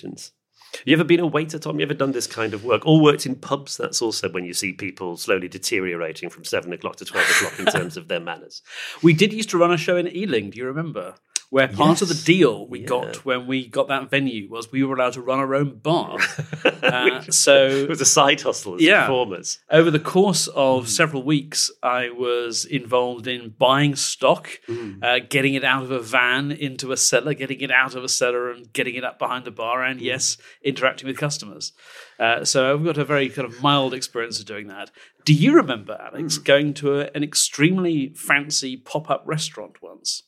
You 0.84 0.94
ever 0.94 1.04
been 1.04 1.20
a 1.20 1.26
waiter, 1.26 1.58
Tom? 1.58 1.78
You 1.78 1.87
ever 1.87 1.94
done 1.94 2.12
this 2.12 2.26
kind 2.26 2.52
of 2.52 2.64
work? 2.64 2.87
Or 2.87 3.00
worked 3.00 3.26
in 3.26 3.37
pubs? 3.37 3.76
That's 3.76 4.02
also 4.02 4.28
when 4.31 4.44
you 4.44 4.52
see 4.52 4.72
people 4.72 5.16
slowly 5.16 5.48
deteriorating 5.48 6.28
from 6.28 6.44
seven 6.44 6.72
o'clock 6.72 6.96
to 6.96 7.04
12 7.04 7.31
o'clock 7.31 7.58
in 7.58 7.66
terms 7.66 7.96
of 7.96 8.08
their 8.08 8.20
manners. 8.20 8.62
We 9.02 9.12
did 9.12 9.32
used 9.32 9.50
to 9.50 9.58
run 9.58 9.72
a 9.72 9.76
show 9.76 9.96
in 9.96 10.08
Ealing. 10.08 10.50
Do 10.50 10.58
you 10.58 10.66
remember? 10.66 11.14
Where 11.50 11.69
part 11.69 12.00
yes. 12.00 12.02
of 12.02 12.08
the 12.08 12.22
deal 12.25 12.66
we 12.66 12.81
yeah. 12.81 12.87
got 12.87 13.25
when 13.25 13.46
we 13.46 13.66
got 13.66 13.88
that 13.88 14.10
venue 14.10 14.48
was 14.50 14.72
we 14.72 14.82
were 14.82 14.94
allowed 14.94 15.12
to 15.12 15.22
run 15.22 15.38
our 15.38 15.54
own 15.54 15.78
bar. 15.78 16.19
uh, 16.82 17.22
so 17.22 17.69
it 17.69 17.88
was 17.88 18.00
a 18.00 18.06
side 18.06 18.40
hustle 18.40 18.75
as 18.75 18.82
yeah, 18.82 19.02
performers. 19.02 19.58
Over 19.70 19.90
the 19.90 20.00
course 20.00 20.48
of 20.48 20.84
mm. 20.84 20.88
several 20.88 21.22
weeks, 21.22 21.70
I 21.82 22.10
was 22.10 22.64
involved 22.64 23.26
in 23.26 23.54
buying 23.58 23.94
stock, 23.94 24.48
mm. 24.69 25.02
uh, 25.02 25.25
getting 25.28 25.54
it 25.54 25.64
out 25.64 25.84
of 25.84 25.90
a 25.90 26.00
van 26.00 26.50
into 26.50 26.93
a 26.93 26.96
cellar, 26.96 27.34
getting 27.34 27.60
it 27.60 27.70
out 27.70 27.94
of 27.94 28.02
a 28.02 28.08
cellar, 28.08 28.50
and 28.50 28.72
getting 28.72 28.94
it 28.94 29.04
up 29.04 29.19
behind 29.19 29.44
the 29.44 29.50
bar, 29.50 29.84
and 29.84 30.00
mm. 30.00 30.04
yes, 30.04 30.37
interacting 30.62 31.06
with 31.06 31.16
customers. 31.16 31.72
Uh, 32.19 32.44
so 32.44 32.72
I've 32.72 32.84
got 32.84 32.98
a 32.98 33.04
very 33.04 33.28
kind 33.28 33.46
of 33.46 33.62
mild 33.62 33.94
experience 33.94 34.40
of 34.40 34.46
doing 34.46 34.66
that. 34.69 34.90
Do 35.25 35.34
you 35.34 35.55
remember, 35.55 35.98
Alex, 36.00 36.38
mm. 36.38 36.44
going 36.44 36.74
to 36.74 37.00
a, 37.00 37.10
an 37.15 37.22
extremely 37.22 38.12
fancy 38.15 38.76
pop 38.76 39.10
up 39.10 39.22
restaurant 39.26 39.82
once? 39.82 40.22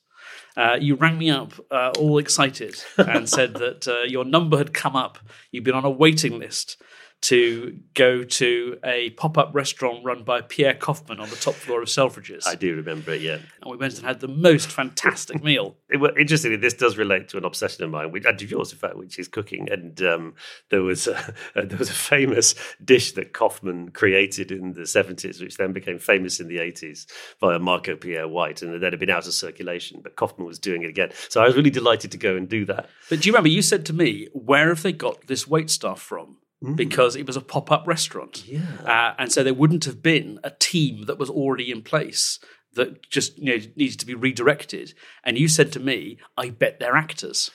Uh, 0.59 0.77
you 0.81 0.97
rang 0.97 1.17
me 1.17 1.31
up 1.31 1.53
uh, 1.71 1.93
all 2.01 2.19
excited 2.19 2.83
and 2.97 3.29
said 3.29 3.55
that 3.55 3.87
uh, 3.87 4.01
your 4.03 4.25
number 4.25 4.59
had 4.59 4.75
come 4.75 4.97
up. 4.97 5.19
You'd 5.53 5.63
been 5.63 5.77
on 5.77 5.85
a 5.85 5.91
waiting 5.91 6.37
list 6.41 6.83
to 7.21 7.79
go 7.95 8.23
to 8.23 8.79
a 8.85 9.11
pop-up 9.11 9.51
restaurant 9.53 10.05
run 10.05 10.23
by 10.23 10.41
Pierre 10.41 10.75
Koffmann 10.75 11.19
on 11.19 11.29
the 11.29 11.37
top 11.37 11.55
floor 11.55 11.83
of 11.83 11.89
Selfridges. 11.89 12.47
I 12.47 12.55
do 12.55 12.77
remember 12.77 13.13
it, 13.13 13.23
yeah. 13.23 13.39
And 13.61 13.71
we 13.71 13.77
went 13.77 13.97
and 13.97 14.07
had 14.07 14.21
the 14.21 14.29
most 14.29 14.71
fantastic 14.71 15.43
meal. 15.43 15.77
It, 15.91 15.97
well, 15.97 16.11
interestingly, 16.19 16.59
this 16.59 16.75
does 16.75 16.99
relate 16.99 17.29
to 17.29 17.39
an 17.39 17.47
obsession 17.47 17.83
of 17.83 17.91
mine, 17.91 18.13
which, 18.13 18.27
and 18.27 18.41
of 18.41 18.51
yours, 18.51 18.73
in 18.73 18.79
fact, 18.79 18.97
which 18.97 19.19
is 19.19 19.27
cooking. 19.27 19.71
And 19.71 20.01
um, 20.03 20.35
there 20.69 20.83
was 20.83 21.07
a, 21.07 21.35
there 21.55 21.79
was 21.79 21.89
a 21.89 21.95
famous 21.95 22.55
dish 22.85 23.13
that 23.13 23.33
Koffmann 23.33 23.95
created 23.95 24.53
in 24.53 24.75
the 24.75 24.87
seventies, 24.87 25.41
which 25.41 25.57
then 25.57 25.73
became 25.73 25.99
famous 25.99 26.41
in 26.41 26.49
the 26.49 26.59
eighties 26.59 27.07
via 27.41 27.59
Marco 27.59 27.97
Pierre 27.97 28.29
White, 28.29 28.61
and 28.61 28.75
then 28.75 28.83
had 28.83 29.01
been 29.01 29.09
out 29.09 29.27
of 29.27 29.33
circulation. 29.33 30.01
But 30.03 30.15
Koffmann 30.15 30.45
was 30.45 30.59
doing 30.59 30.83
it 30.83 30.91
again, 30.91 31.11
so 31.31 31.41
I 31.41 31.47
was 31.47 31.57
really 31.57 31.71
delighted 31.71 32.13
to 32.13 32.19
go 32.19 32.37
and 32.37 32.47
do 32.47 32.67
that. 32.67 32.91
But 33.09 33.23
do 33.23 33.27
you 33.27 33.33
remember 33.33 33.49
you 33.49 33.63
said 33.63 33.87
to 33.87 33.95
me, 33.95 34.29
"Where 34.35 34.69
have 34.69 34.83
they 34.83 34.93
got 34.93 35.27
this 35.27 35.49
wait 35.49 35.71
staff 35.71 36.01
from?" 36.01 36.37
Mm. 36.63 36.75
because 36.75 37.15
it 37.15 37.25
was 37.25 37.37
a 37.37 37.41
pop 37.41 37.71
up 37.71 37.87
restaurant. 37.87 38.45
Yeah. 38.45 38.63
Uh, 38.85 39.15
and 39.17 39.31
so 39.31 39.45
there 39.45 39.55
wouldn't 39.55 39.85
have 39.85 40.03
been 40.03 40.41
a 40.43 40.51
team 40.51 41.05
that 41.05 41.17
was 41.17 41.31
already 41.31 41.71
in 41.71 41.83
place 41.83 42.41
that 42.75 43.09
just 43.09 43.39
you 43.39 43.57
know, 43.57 43.65
needed 43.77 44.01
to 44.01 44.07
be 44.07 44.15
redirected. 44.15 44.95
And 45.23 45.39
you 45.39 45.47
said 45.47 45.71
to 45.73 45.81
me, 45.81 46.19
I 46.37 46.51
bet 46.51 46.81
they're 46.81 46.97
actors. 46.97 47.53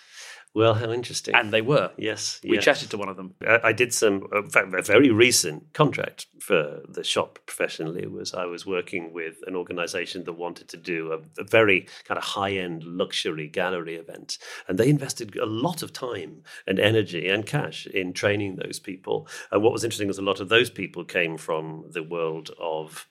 Well, 0.55 0.75
how 0.75 0.91
interesting. 0.91 1.33
And 1.33 1.51
they 1.51 1.62
were. 1.62 1.91
Yes. 1.98 2.39
We 2.43 2.60
chatted 2.60 2.91
to 2.91 2.98
one 2.98 3.10
of 3.10 3.17
them. 3.17 3.33
I, 3.41 3.60
I 3.63 3.72
did 3.74 3.91
some, 3.91 4.27
uh, 4.31 4.43
in 4.43 4.50
fact, 4.51 4.72
a 4.74 4.81
very 4.83 5.10
recent 5.10 5.74
contract 5.74 6.27
for 6.39 6.81
the 6.88 7.03
shop 7.03 7.39
professionally 7.48 8.05
was 8.05 8.36
I 8.36 8.45
was 8.45 8.65
working 8.65 9.13
with 9.13 9.38
an 9.48 9.55
organization 9.55 10.25
that 10.25 10.33
wanted 10.33 10.67
to 10.69 10.77
do 10.77 11.12
a, 11.12 11.41
a 11.41 11.43
very 11.43 11.88
kind 12.05 12.19
of 12.19 12.24
high 12.24 12.51
end 12.51 12.83
luxury 12.83 13.48
gallery 13.48 13.95
event. 13.95 14.38
And 14.67 14.77
they 14.77 14.89
invested 14.89 15.36
a 15.38 15.45
lot 15.48 15.81
of 15.81 15.91
time 15.91 16.43
and 16.67 16.79
energy 16.79 17.27
and 17.29 17.48
cash 17.48 17.88
in 17.88 18.13
training 18.13 18.57
those 18.57 18.77
people. 18.77 19.27
And 19.51 19.63
what 19.63 19.74
was 19.74 19.83
interesting 19.83 20.07
was 20.07 20.19
a 20.19 20.24
lot 20.24 20.39
of 20.39 20.50
those 20.50 20.69
people 20.69 21.03
came 21.03 21.38
from 21.38 21.86
the 21.89 22.03
world 22.03 22.51
of 22.60 23.07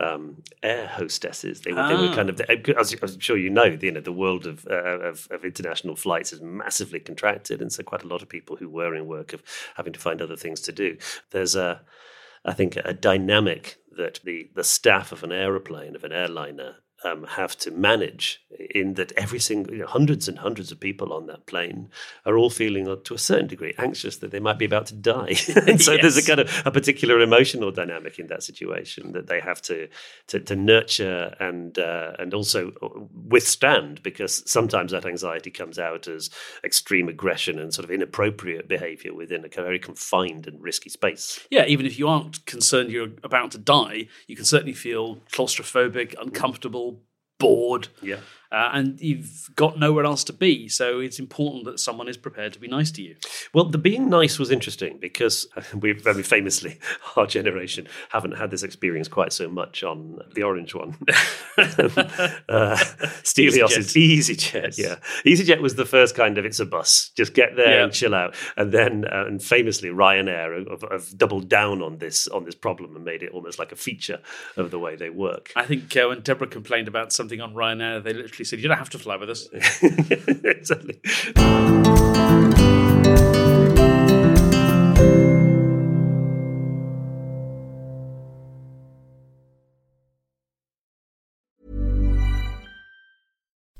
um, 0.00 0.42
air 0.62 0.86
hostesses. 0.86 1.60
They, 1.60 1.72
were 1.72 1.86
they 1.86 1.94
were 1.94 2.14
kind 2.14 2.30
of, 2.30 2.40
as 2.40 2.92
I'm 2.92 3.20
sure 3.20 3.36
you 3.36 3.50
know, 3.50 3.64
you 3.64 3.92
know, 3.92 4.00
the 4.00 4.12
world 4.12 4.46
of, 4.46 4.66
uh, 4.68 5.00
of, 5.00 5.28
of 5.30 5.44
international 5.44 5.96
flights 5.96 6.32
is 6.32 6.40
massively 6.40 7.00
contracted, 7.00 7.60
and 7.60 7.72
so 7.72 7.82
quite 7.82 8.02
a 8.02 8.08
lot 8.08 8.22
of 8.22 8.28
people 8.28 8.56
who 8.56 8.68
were 8.68 8.94
in 8.94 9.06
work 9.06 9.32
of 9.32 9.42
having 9.76 9.92
to 9.92 10.00
find 10.00 10.22
other 10.22 10.36
things 10.36 10.60
to 10.62 10.72
do. 10.72 10.96
There's 11.30 11.54
a, 11.54 11.82
I 12.44 12.54
think, 12.54 12.76
a 12.76 12.94
dynamic 12.94 13.78
that 13.96 14.20
the 14.24 14.50
the 14.54 14.64
staff 14.64 15.12
of 15.12 15.24
an 15.24 15.32
aeroplane 15.32 15.94
of 15.94 16.04
an 16.04 16.12
airliner 16.12 16.76
um, 17.04 17.24
have 17.24 17.56
to 17.58 17.70
manage 17.70 18.42
in 18.74 18.94
that 18.94 19.12
every 19.12 19.38
single 19.38 19.72
you 19.72 19.80
know, 19.80 19.86
hundreds 19.86 20.28
and 20.28 20.38
hundreds 20.38 20.70
of 20.70 20.78
people 20.78 21.12
on 21.12 21.26
that 21.26 21.46
plane 21.46 21.88
are 22.26 22.36
all 22.36 22.50
feeling 22.50 22.88
uh, 22.88 22.96
to 23.04 23.14
a 23.14 23.18
certain 23.18 23.46
degree 23.46 23.74
anxious 23.78 24.18
that 24.18 24.30
they 24.30 24.40
might 24.40 24.58
be 24.58 24.64
about 24.64 24.86
to 24.86 24.94
die. 24.94 25.36
And 25.70 25.80
so 25.80 25.92
yes. 25.92 26.02
there's 26.02 26.16
a 26.16 26.26
kind 26.26 26.40
of 26.40 26.62
a 26.64 26.70
particular 26.70 27.20
emotional 27.20 27.70
dynamic 27.70 28.18
in 28.18 28.26
that 28.28 28.42
situation 28.42 29.12
that 29.12 29.26
they 29.26 29.40
have 29.40 29.60
to 29.62 29.88
to, 30.28 30.40
to 30.40 30.56
nurture 30.56 31.34
and 31.38 31.78
uh, 31.78 32.12
and 32.18 32.34
also 32.34 32.72
uh, 32.82 32.88
withstand 33.28 34.02
because 34.02 34.42
sometimes 34.50 34.92
that 34.92 35.04
anxiety 35.04 35.50
comes 35.50 35.78
out 35.78 36.08
as 36.08 36.30
extreme 36.64 37.08
aggression 37.08 37.58
and 37.58 37.72
sort 37.74 37.84
of 37.84 37.90
inappropriate 37.90 38.68
behavior 38.68 39.14
within 39.14 39.44
a 39.44 39.48
very 39.48 39.78
confined 39.78 40.46
and 40.46 40.62
risky 40.62 40.90
space. 40.90 41.40
Yeah 41.50 41.64
even 41.66 41.86
if 41.86 41.98
you 41.98 42.08
aren't 42.08 42.44
concerned 42.46 42.90
you're 42.90 43.10
about 43.22 43.52
to 43.52 43.58
die 43.58 44.08
you 44.26 44.34
can 44.34 44.44
certainly 44.44 44.72
feel 44.72 45.16
claustrophobic 45.30 46.14
uncomfortable 46.20 46.89
bored. 47.40 47.88
Yeah. 48.02 48.20
Uh, 48.52 48.70
and 48.72 49.00
you've 49.00 49.48
got 49.54 49.78
nowhere 49.78 50.04
else 50.04 50.24
to 50.24 50.32
be. 50.32 50.68
So 50.68 50.98
it's 50.98 51.20
important 51.20 51.64
that 51.66 51.78
someone 51.78 52.08
is 52.08 52.16
prepared 52.16 52.52
to 52.54 52.58
be 52.58 52.66
nice 52.66 52.90
to 52.92 53.02
you. 53.02 53.16
Well, 53.52 53.66
the 53.66 53.78
being 53.78 54.08
nice 54.08 54.38
was 54.38 54.50
interesting 54.50 54.98
because 55.00 55.46
we 55.74 55.92
very 55.92 56.24
famously, 56.24 56.78
our 57.16 57.26
generation, 57.26 57.86
haven't 58.10 58.32
had 58.32 58.50
this 58.50 58.62
experience 58.62 59.06
quite 59.08 59.32
so 59.32 59.48
much 59.48 59.84
on 59.84 60.18
the 60.34 60.42
orange 60.42 60.74
one. 60.74 60.96
uh, 61.58 62.76
Stelios 63.22 63.70
EasyJet. 63.76 64.18
EasyJet, 64.18 64.52
yes. 64.52 64.78
yeah. 64.78 64.96
EasyJet 65.24 65.60
was 65.60 65.76
the 65.76 65.86
first 65.86 66.16
kind 66.16 66.36
of 66.36 66.44
it's 66.44 66.60
a 66.60 66.66
bus, 66.66 67.10
just 67.16 67.34
get 67.34 67.54
there 67.56 67.78
yeah. 67.78 67.84
and 67.84 67.92
chill 67.92 68.14
out. 68.14 68.34
And 68.56 68.72
then, 68.72 69.04
uh, 69.04 69.26
and 69.26 69.42
famously, 69.42 69.90
Ryanair 69.90 70.68
have, 70.70 70.90
have, 70.90 71.18
doubled 71.18 71.48
down 71.48 71.82
on 71.82 71.98
this 71.98 72.26
on 72.28 72.44
this 72.44 72.54
problem 72.54 72.96
and 72.96 73.04
made 73.04 73.22
it 73.22 73.32
almost 73.32 73.58
like 73.58 73.72
a 73.72 73.76
feature 73.76 74.20
of 74.56 74.70
the 74.70 74.78
way 74.78 74.96
they 74.96 75.10
work. 75.10 75.52
I 75.54 75.64
think 75.64 75.96
uh, 75.96 76.08
when 76.08 76.20
Deborah 76.20 76.46
complained 76.46 76.88
about 76.88 77.12
something 77.12 77.40
on 77.40 77.54
Ryanair, 77.54 78.02
they 78.02 78.12
literally 78.12 78.39
said, 78.44 78.60
"You 78.60 78.68
don't 78.68 78.78
have 78.78 78.90
to 78.90 78.98
fly 78.98 79.16
with 79.16 79.30
us." 79.30 79.48
exactly. 79.52 81.00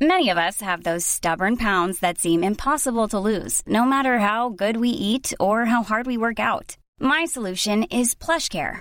Many 0.03 0.31
of 0.31 0.39
us 0.39 0.63
have 0.63 0.83
those 0.83 1.05
stubborn 1.05 1.57
pounds 1.57 2.01
that 2.01 2.19
seem 2.19 2.43
impossible 2.43 3.07
to 3.09 3.19
lose, 3.19 3.63
no 3.67 3.85
matter 3.85 4.19
how 4.19 4.49
good 4.49 4.79
we 4.79 4.89
eat 4.89 5.35
or 5.39 5.67
how 5.67 5.83
hard 5.83 6.07
we 6.07 6.17
work 6.17 6.41
out. 6.41 6.77
My 6.99 7.27
solution 7.27 7.85
is 7.85 8.15
PlushCare 8.15 8.81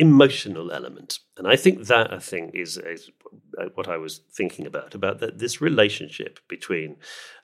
emotional 0.00 0.72
element. 0.72 1.18
And 1.36 1.46
I 1.46 1.56
think 1.56 1.86
that, 1.86 2.10
I 2.12 2.18
think, 2.18 2.54
is, 2.54 2.78
is 2.78 3.10
what 3.74 3.86
I 3.86 3.98
was 3.98 4.22
thinking 4.32 4.66
about, 4.66 4.94
about 4.94 5.20
that 5.20 5.38
this 5.38 5.60
relationship 5.60 6.40
between 6.48 6.96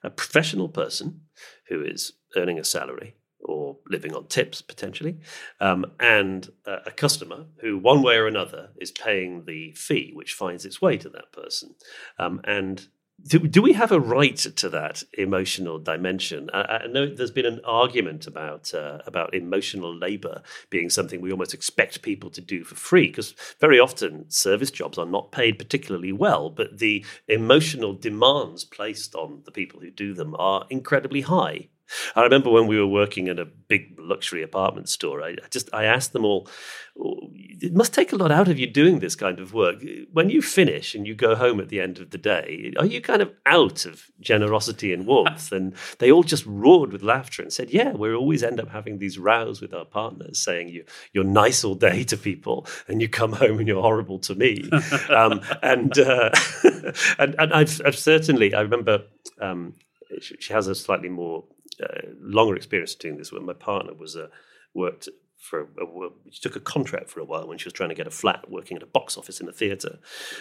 a 0.03 0.09
professional 0.11 0.69
person 0.69 1.21
who 1.69 1.83
is 1.85 2.15
earning 2.35 2.59
a 2.59 2.65
salary 2.65 3.15
or 3.41 3.77
living 3.89 4.15
on 4.15 4.27
tips 4.27 4.63
potentially, 4.63 5.19
um, 5.61 5.85
and 6.01 6.51
uh, 6.67 6.79
a 6.87 6.91
customer 6.91 7.45
who, 7.61 7.79
one 7.79 8.03
way 8.03 8.17
or 8.17 8.27
another, 8.27 8.71
is 8.81 8.91
paying 8.91 9.45
the 9.45 9.73
fee 9.73 10.11
which 10.15 10.33
finds 10.33 10.65
its 10.65 10.81
way 10.81 10.97
to 10.97 11.11
that 11.11 11.31
person. 11.33 11.75
Um, 12.19 12.41
and 12.45 12.89
do, 13.23 13.39
do 13.39 13.63
we 13.63 13.73
have 13.73 13.93
a 13.93 14.01
right 14.01 14.37
to 14.37 14.69
that 14.69 15.03
emotional 15.17 15.79
dimension? 15.79 16.51
I, 16.53 16.61
I 16.61 16.87
know 16.87 17.07
there's 17.07 17.31
been 17.31 17.47
an 17.47 17.61
argument 17.65 18.27
about 18.27 18.75
uh, 18.75 18.99
about 19.07 19.35
emotional 19.35 19.95
labour 19.95 20.43
being 20.71 20.91
something 20.91 21.21
we 21.21 21.33
almost 21.33 21.55
expect 21.55 22.03
people 22.03 22.31
to 22.31 22.41
do 22.41 22.65
for 22.65 22.75
free, 22.75 23.09
because 23.09 23.35
very 23.61 23.81
often 23.81 24.31
service 24.31 24.71
jobs 24.71 24.99
are 24.99 25.07
not 25.07 25.33
paid 25.33 25.59
particularly 25.59 26.13
well, 26.13 26.51
but 26.51 26.79
the 26.79 27.05
emotional 27.29 27.95
demands 27.95 28.65
placed 28.65 29.15
on 29.15 29.43
the 29.45 29.53
people 29.53 29.81
who 29.81 29.91
do 29.91 30.15
them 30.15 30.37
are 30.39 30.67
incredibly 30.71 31.23
high. 31.23 31.69
I 32.15 32.23
remember 32.23 32.51
when 32.51 32.67
we 32.67 32.79
were 32.79 32.87
working 32.87 33.29
at 33.29 33.39
a 33.39 33.45
big 33.45 33.99
luxury 33.99 34.43
apartment 34.43 34.89
store, 34.89 35.23
I 35.23 35.37
just 35.51 35.69
I 35.73 35.85
asked 35.85 36.13
them 36.13 36.25
all, 36.25 36.49
it 36.97 37.75
must 37.75 37.93
take 37.93 38.13
a 38.13 38.17
lot 38.17 38.33
out 38.33 38.49
of 38.49 38.59
you 38.59 38.67
doing 38.67 38.99
this 38.99 39.15
kind 39.15 39.39
of 39.39 39.53
work. 39.53 39.77
When 40.13 40.31
you 40.31 40.41
finish 40.43 40.95
and 40.95 41.07
you 41.07 41.15
go 41.15 41.35
home 41.35 41.61
at 41.61 41.69
the 41.69 41.81
end 41.81 41.99
of 41.99 42.11
the 42.11 42.19
day, 42.19 42.73
are 42.79 42.87
you 42.87 43.01
kind 43.01 43.23
of 43.23 43.33
out 43.45 43.85
of 43.85 44.11
generosity 44.21 44.93
and 44.93 45.07
warmth? 45.07 45.53
and 45.53 45.75
they 45.99 46.11
all 46.11 46.23
just 46.23 46.47
roared 46.47 46.93
with 46.93 47.03
laughter 47.03 47.43
and 47.43 47.53
said, 47.53 47.71
Yeah, 47.71 47.93
we 47.93 48.15
always 48.15 48.43
end 48.43 48.61
up 48.61 48.71
having 48.71 48.99
these 48.99 49.19
rows 49.19 49.61
with 49.61 49.75
our 49.75 49.85
partners 49.85 50.39
saying 50.39 50.69
you, 50.69 50.85
you're 51.13 51.25
nice 51.25 51.65
all 51.65 51.75
day 51.75 52.05
to 52.05 52.17
people 52.17 52.67
and 52.89 53.01
you 53.01 53.09
come 53.09 53.33
home 53.33 53.59
and 53.59 53.69
you're 53.69 53.83
horrible 53.83 54.19
to 54.21 54.35
me. 54.35 54.69
um, 55.11 55.41
and, 55.63 55.99
uh, 55.99 56.31
and, 57.19 57.35
and 57.39 57.53
I've, 57.53 57.81
I've, 57.85 57.99
certainly, 57.99 58.55
I 58.55 58.61
remember 58.61 59.05
um, 59.41 59.75
she, 60.21 60.37
she 60.39 60.53
has 60.53 60.69
a 60.69 60.75
slightly 60.75 61.09
more 61.09 61.45
uh, 61.81 62.09
longer 62.21 62.57
experience 62.57 62.95
doing 62.95 63.17
this. 63.17 63.33
When 63.33 63.45
my 63.45 63.53
partner 63.53 63.95
was 63.95 64.17
uh, 64.17 64.29
worked 64.75 65.09
for 65.39 65.61
a, 65.61 66.09
she 66.31 66.41
took 66.41 66.57
a 66.57 66.61
contract 66.61 67.11
for 67.11 67.21
a 67.21 67.25
while 67.25 67.47
when 67.47 67.59
she 67.59 67.67
was 67.67 67.73
trying 67.73 67.89
to 67.91 67.95
get 67.95 68.07
a 68.07 68.11
flat 68.11 68.51
working 68.51 68.77
at 68.77 68.83
a 68.83 68.87
box 68.87 69.17
office 69.19 69.41
in 69.41 69.49
a 69.49 69.53
theatre 69.53 69.99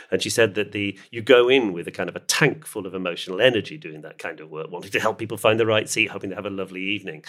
and 0.10 0.22
she 0.22 0.30
said 0.30 0.56
that 0.56 0.72
the 0.72 0.98
you 1.12 1.22
go 1.22 1.50
in 1.50 1.74
with 1.74 1.88
a 1.88 1.92
kind 1.92 2.10
of 2.10 2.16
a 2.16 2.22
tank 2.22 2.66
full 2.66 2.88
of 2.88 2.96
emotional 2.96 3.42
energy 3.42 3.78
doing 3.78 4.02
that 4.02 4.18
kind 4.18 4.40
of 4.40 4.50
work 4.50 4.72
wanting 4.72 4.92
to 4.92 5.00
help 5.00 5.18
people 5.18 5.38
find 5.38 5.60
the 5.60 5.66
right 5.66 5.90
seat 5.90 6.12
hoping 6.12 6.30
to 6.30 6.36
have 6.36 6.46
a 6.46 6.50
lovely 6.50 6.82
evening 6.82 7.24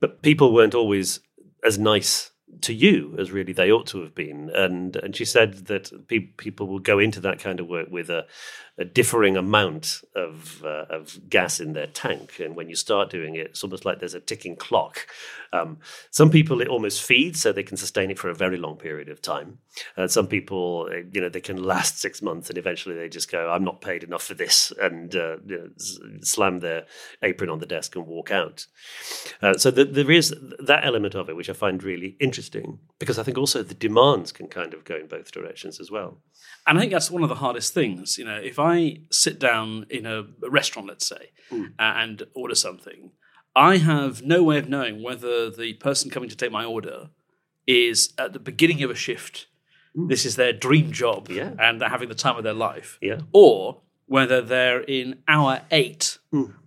but 0.00 0.22
people 0.22 0.52
weren't 0.52 0.74
always 0.74 1.20
as 1.64 1.78
nice 1.78 2.31
to 2.60 2.74
you 2.74 3.16
as 3.18 3.32
really 3.32 3.52
they 3.52 3.72
ought 3.72 3.86
to 3.88 4.02
have 4.02 4.14
been. 4.14 4.50
And 4.50 4.94
and 4.96 5.16
she 5.16 5.24
said 5.24 5.66
that 5.66 5.90
pe- 6.08 6.18
people 6.18 6.66
will 6.66 6.78
go 6.78 6.98
into 6.98 7.20
that 7.20 7.38
kind 7.38 7.60
of 7.60 7.66
work 7.66 7.88
with 7.90 8.10
a, 8.10 8.26
a 8.78 8.84
differing 8.84 9.36
amount 9.36 10.02
of 10.14 10.62
uh, 10.64 10.86
of 10.90 11.18
gas 11.28 11.60
in 11.60 11.72
their 11.72 11.86
tank, 11.86 12.38
and 12.40 12.54
when 12.56 12.68
you 12.68 12.76
start 12.76 13.10
doing 13.10 13.34
it, 13.34 13.46
it's 13.46 13.64
almost 13.64 13.84
like 13.84 13.98
there's 13.98 14.14
a 14.14 14.20
ticking 14.20 14.56
clock. 14.56 15.06
Um, 15.52 15.78
some 16.10 16.30
people 16.30 16.60
it 16.60 16.68
almost 16.68 17.02
feeds, 17.02 17.40
so 17.40 17.52
they 17.52 17.62
can 17.62 17.76
sustain 17.76 18.10
it 18.10 18.18
for 18.18 18.30
a 18.30 18.34
very 18.34 18.56
long 18.56 18.76
period 18.76 19.08
of 19.08 19.20
time. 19.20 19.58
And 19.96 20.10
some 20.10 20.26
people, 20.26 20.88
uh, 20.90 21.02
you 21.12 21.20
know, 21.20 21.28
they 21.28 21.40
can 21.40 21.62
last 21.62 21.98
six 21.98 22.22
months, 22.22 22.48
and 22.48 22.58
eventually 22.58 22.94
they 22.94 23.08
just 23.08 23.30
go, 23.30 23.50
"I'm 23.50 23.64
not 23.64 23.80
paid 23.80 24.02
enough 24.04 24.22
for 24.22 24.34
this," 24.34 24.72
and 24.80 25.14
uh, 25.14 25.36
you 25.46 25.58
know, 25.58 25.68
slam 26.22 26.60
their 26.60 26.86
apron 27.22 27.50
on 27.50 27.58
the 27.58 27.66
desk 27.66 27.96
and 27.96 28.06
walk 28.06 28.30
out. 28.30 28.66
Uh, 29.40 29.54
so 29.54 29.70
the, 29.70 29.84
there 29.84 30.10
is 30.10 30.34
that 30.58 30.84
element 30.84 31.14
of 31.14 31.28
it, 31.28 31.36
which 31.36 31.50
I 31.50 31.54
find 31.54 31.82
really 31.82 32.16
interesting, 32.20 32.41
because 32.98 33.18
I 33.18 33.22
think 33.22 33.38
also 33.38 33.62
the 33.62 33.74
demands 33.74 34.32
can 34.32 34.48
kind 34.48 34.74
of 34.74 34.84
go 34.84 34.96
in 34.96 35.06
both 35.06 35.32
directions 35.32 35.80
as 35.80 35.90
well. 35.90 36.18
And 36.66 36.78
I 36.78 36.80
think 36.80 36.92
that's 36.92 37.10
one 37.10 37.22
of 37.22 37.28
the 37.28 37.36
hardest 37.36 37.74
things. 37.74 38.18
You 38.18 38.24
know, 38.24 38.36
if 38.36 38.58
I 38.58 38.98
sit 39.10 39.38
down 39.38 39.86
in 39.90 40.06
a 40.06 40.24
restaurant, 40.48 40.88
let's 40.88 41.06
say, 41.06 41.30
mm. 41.50 41.72
and 41.78 42.22
order 42.34 42.54
something, 42.54 43.12
I 43.54 43.78
have 43.78 44.22
no 44.22 44.42
way 44.42 44.58
of 44.58 44.68
knowing 44.68 45.02
whether 45.02 45.50
the 45.50 45.74
person 45.74 46.10
coming 46.10 46.28
to 46.28 46.36
take 46.36 46.52
my 46.52 46.64
order 46.64 47.10
is 47.66 48.12
at 48.18 48.32
the 48.32 48.38
beginning 48.38 48.82
of 48.82 48.90
a 48.90 48.94
shift. 48.94 49.46
Mm. 49.96 50.08
This 50.08 50.24
is 50.24 50.36
their 50.36 50.52
dream 50.52 50.92
job, 50.92 51.28
yeah. 51.28 51.52
and 51.58 51.80
they're 51.80 51.88
having 51.88 52.08
the 52.08 52.14
time 52.14 52.36
of 52.36 52.44
their 52.44 52.54
life. 52.54 52.98
Yeah. 53.02 53.20
Or 53.32 53.82
whether 54.06 54.42
they're 54.42 54.82
in 54.82 55.22
hour 55.26 55.62
eight 55.70 56.18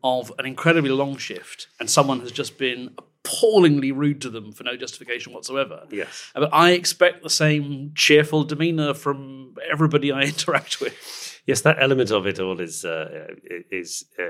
of 0.04 0.32
an 0.40 0.46
incredibly 0.48 0.90
long 0.90 1.16
shift 1.16 1.68
and 1.80 1.90
someone 1.90 2.22
has 2.22 2.32
just 2.32 2.58
been 2.58 2.96
appallingly 3.26 3.92
rude 3.92 4.22
to 4.22 4.30
them 4.30 4.52
for 4.52 4.64
no 4.64 4.76
justification 4.76 5.34
whatsoever. 5.34 5.84
Yes. 5.90 6.32
But 6.34 6.54
I 6.54 6.72
expect 6.72 7.24
the 7.24 7.30
same 7.30 7.92
cheerful 7.96 8.44
demeanour 8.44 8.94
from 8.94 9.56
everybody 9.72 10.12
I 10.12 10.22
interact 10.34 10.80
with. 10.80 11.42
Yes, 11.48 11.62
that 11.62 11.78
element 11.80 12.10
of 12.10 12.26
it 12.26 12.40
all 12.40 12.60
is 12.60 12.86
uh, 12.86 13.28
is 13.70 14.06
uh, 14.18 14.24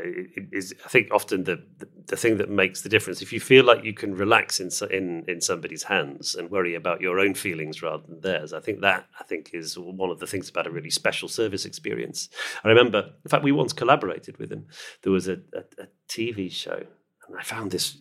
is 0.52 0.76
I 0.84 0.90
think 0.90 1.08
often 1.12 1.46
the, 1.46 1.64
the 2.08 2.18
thing 2.18 2.38
that 2.38 2.50
makes 2.50 2.82
the 2.82 2.90
difference. 2.90 3.22
If 3.22 3.32
you 3.32 3.40
feel 3.40 3.64
like 3.64 3.86
you 3.86 3.94
can 3.94 4.14
relax 4.14 4.60
in 4.60 4.70
in 4.92 5.24
in 5.26 5.40
somebody's 5.40 5.84
hands 5.84 6.36
and 6.36 6.52
worry 6.52 6.76
about 6.76 7.00
your 7.00 7.20
own 7.20 7.34
feelings 7.34 7.82
rather 7.82 8.04
than 8.06 8.20
theirs, 8.20 8.52
I 8.52 8.60
think 8.60 8.82
that 8.82 9.06
I 9.18 9.24
think 9.24 9.52
is 9.54 9.80
one 9.80 10.10
of 10.10 10.20
the 10.20 10.28
things 10.28 10.50
about 10.50 10.68
a 10.68 10.72
really 10.72 10.90
special 10.90 11.30
service 11.30 11.64
experience. 11.64 12.28
I 12.66 12.68
remember, 12.68 13.14
in 13.24 13.30
fact, 13.30 13.46
we 13.46 13.54
once 13.54 13.72
collaborated 13.72 14.38
with 14.38 14.52
him. 14.52 14.68
There 15.04 15.14
was 15.14 15.30
a, 15.30 15.38
a, 15.54 15.84
a 15.84 15.88
TV 16.10 16.52
show 16.52 16.84
and 17.28 17.38
I 17.38 17.44
found 17.44 17.72
this 17.72 17.98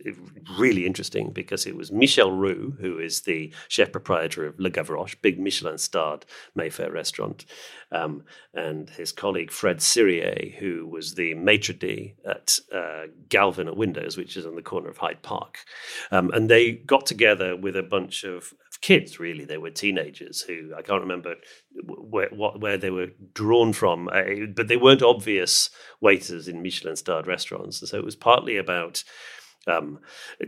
really 0.59 0.87
interesting 0.87 1.31
because 1.31 1.67
it 1.67 1.77
was 1.77 1.91
Michel 1.91 2.33
Roux, 2.33 2.77
who 2.81 2.99
is 2.99 3.23
the 3.23 3.53
chef 3.69 3.93
proprietor 3.93 4.47
of 4.47 4.59
Le 4.59 4.71
Gavroche, 4.71 5.17
big 5.23 5.39
Michelin 5.39 5.79
starred 5.79 6.27
Mayfair 6.55 6.91
restaurant, 6.91 7.45
um, 7.91 8.25
and 8.53 8.91
his 8.91 9.13
colleague 9.13 9.51
Fred 9.51 9.79
Sirieix, 9.79 10.57
who 10.57 10.87
was 10.87 11.15
the 11.15 11.35
maitre 11.35 11.75
d' 11.75 12.15
at 12.25 12.59
uh, 12.73 13.05
Galvin 13.29 13.69
at 13.69 13.77
Windows, 13.77 14.17
which 14.17 14.37
is 14.37 14.47
on 14.47 14.57
the 14.57 14.63
corner 14.63 14.89
of 14.89 14.99
Hyde 14.99 15.23
Park. 15.23 15.59
Um, 16.11 16.31
and 16.33 16.51
they 16.51 16.73
got 16.73 17.07
together 17.07 17.57
with 17.57 17.77
a 17.77 17.83
bunch 17.83 18.25
of 18.25 18.53
kids 18.85 19.19
really. 19.19 19.47
They 19.47 19.57
were 19.57 19.71
teenagers 19.71 20.43
who 20.43 20.75
i 20.77 20.83
can't 20.83 21.01
remember 21.01 21.37
where, 21.87 22.29
what, 22.29 22.61
where 22.61 22.77
they 22.77 22.91
were 22.91 23.09
drawn 23.33 23.73
from. 23.73 24.09
Uh, 24.09 24.45
but 24.55 24.69
they 24.69 24.77
weren't 24.77 25.03
obvious 25.03 25.71
waiters 26.03 26.49
in 26.49 26.61
michelin 26.61 26.97
starred 26.97 27.27
restaurants. 27.27 27.81
And 27.81 27.89
so 27.89 27.97
it 27.97 28.05
was 28.05 28.15
partly 28.15 28.59
about 28.59 29.03
um, 29.67 30.01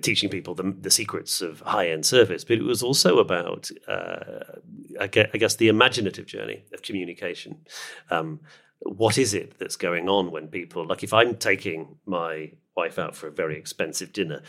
teaching 0.02 0.28
people 0.28 0.54
the, 0.54 0.76
the, 0.78 0.90
secrets 0.90 1.40
of 1.40 1.60
high 1.60 1.88
end 1.88 2.04
service, 2.04 2.44
but 2.44 2.58
it 2.58 2.62
was 2.62 2.82
also 2.82 3.20
about, 3.20 3.70
uh, 3.88 4.58
I, 5.00 5.06
guess, 5.06 5.30
I, 5.32 5.38
guess, 5.38 5.56
the 5.56 5.68
imaginative 5.68 6.26
journey 6.26 6.64
of 6.74 6.82
communication. 6.82 7.64
Um, 8.10 8.40
what 8.80 9.16
is 9.16 9.32
it 9.32 9.58
that's 9.58 9.76
going 9.76 10.10
on 10.10 10.30
when 10.30 10.48
people, 10.48 10.86
like 10.86 11.02
if 11.02 11.14
I'm 11.14 11.36
taking 11.36 11.96
my 12.04 12.52
wife 12.76 12.98
out 12.98 13.16
for 13.16 13.28
a 13.28 13.32
very 13.32 13.56
expensive 13.56 14.12
dinner, 14.12 14.42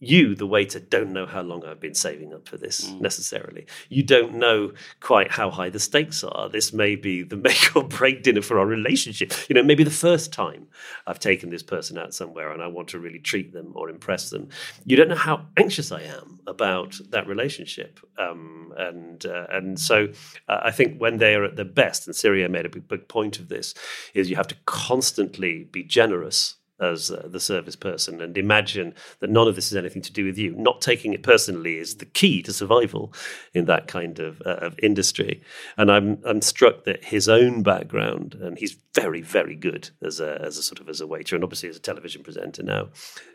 you, 0.00 0.34
the 0.34 0.46
waiter, 0.46 0.78
don't 0.78 1.12
know 1.12 1.26
how 1.26 1.42
long 1.42 1.64
I've 1.64 1.80
been 1.80 1.94
saving 1.94 2.32
up 2.32 2.48
for 2.48 2.56
this 2.56 2.88
mm. 2.88 3.00
necessarily. 3.00 3.66
You 3.88 4.04
don't 4.04 4.34
know 4.34 4.72
quite 5.00 5.32
how 5.32 5.50
high 5.50 5.70
the 5.70 5.80
stakes 5.80 6.22
are. 6.22 6.48
This 6.48 6.72
may 6.72 6.94
be 6.94 7.22
the 7.22 7.36
make 7.48 7.74
or 7.74 7.84
break 7.84 8.22
dinner 8.22 8.42
for 8.42 8.58
our 8.58 8.66
relationship. 8.66 9.32
You 9.48 9.54
know, 9.54 9.62
maybe 9.62 9.84
the 9.84 9.90
first 9.90 10.32
time 10.32 10.68
I've 11.06 11.18
taken 11.18 11.50
this 11.50 11.62
person 11.62 11.98
out 11.98 12.14
somewhere 12.14 12.52
and 12.52 12.62
I 12.62 12.68
want 12.68 12.88
to 12.88 12.98
really 13.00 13.18
treat 13.18 13.52
them 13.52 13.72
or 13.74 13.90
impress 13.90 14.30
them. 14.30 14.48
You 14.84 14.96
don't 14.96 15.08
know 15.08 15.16
how 15.16 15.46
anxious 15.56 15.90
I 15.90 16.02
am 16.02 16.40
about 16.46 16.98
that 17.10 17.26
relationship. 17.26 17.98
Um, 18.18 18.72
and 18.76 19.26
uh, 19.26 19.46
and 19.50 19.78
so 19.78 20.08
uh, 20.48 20.60
I 20.62 20.70
think 20.70 21.00
when 21.00 21.18
they 21.18 21.34
are 21.34 21.44
at 21.44 21.56
their 21.56 21.64
best, 21.64 22.06
and 22.06 22.14
Sirieix 22.14 22.50
made 22.50 22.66
a 22.66 22.68
big, 22.68 22.86
big 22.86 23.08
point 23.08 23.38
of 23.38 23.48
this, 23.48 23.74
is 24.14 24.30
you 24.30 24.36
have 24.36 24.46
to 24.48 24.56
constantly 24.66 25.64
be 25.64 25.82
generous 25.82 26.57
as 26.80 27.10
uh, 27.10 27.28
the 27.30 27.40
service 27.40 27.76
person 27.76 28.20
and 28.20 28.36
imagine 28.38 28.94
that 29.20 29.30
none 29.30 29.48
of 29.48 29.56
this 29.56 29.70
is 29.70 29.76
anything 29.76 30.02
to 30.02 30.12
do 30.12 30.24
with 30.24 30.38
you. 30.38 30.54
Not 30.54 30.80
taking 30.80 31.12
it 31.12 31.22
personally 31.22 31.78
is 31.78 31.96
the 31.96 32.06
key 32.06 32.42
to 32.42 32.52
survival 32.52 33.12
in 33.54 33.64
that 33.66 33.88
kind 33.88 34.18
of, 34.18 34.40
uh, 34.46 34.56
of 34.60 34.78
industry. 34.82 35.42
And 35.76 35.90
I'm 35.90 36.18
I'm 36.24 36.42
struck 36.42 36.84
that 36.84 37.04
his 37.04 37.28
own 37.28 37.62
background 37.62 38.34
and 38.40 38.58
he's 38.58 38.76
very 38.94 39.22
very 39.22 39.54
good 39.54 39.90
as 40.02 40.20
a 40.20 40.40
as 40.42 40.58
a 40.58 40.62
sort 40.62 40.80
of 40.80 40.88
as 40.88 41.00
a 41.00 41.06
waiter 41.06 41.34
and 41.34 41.44
obviously 41.44 41.68
as 41.68 41.76
a 41.76 41.80
television 41.80 42.22
presenter 42.22 42.62
now. 42.62 42.88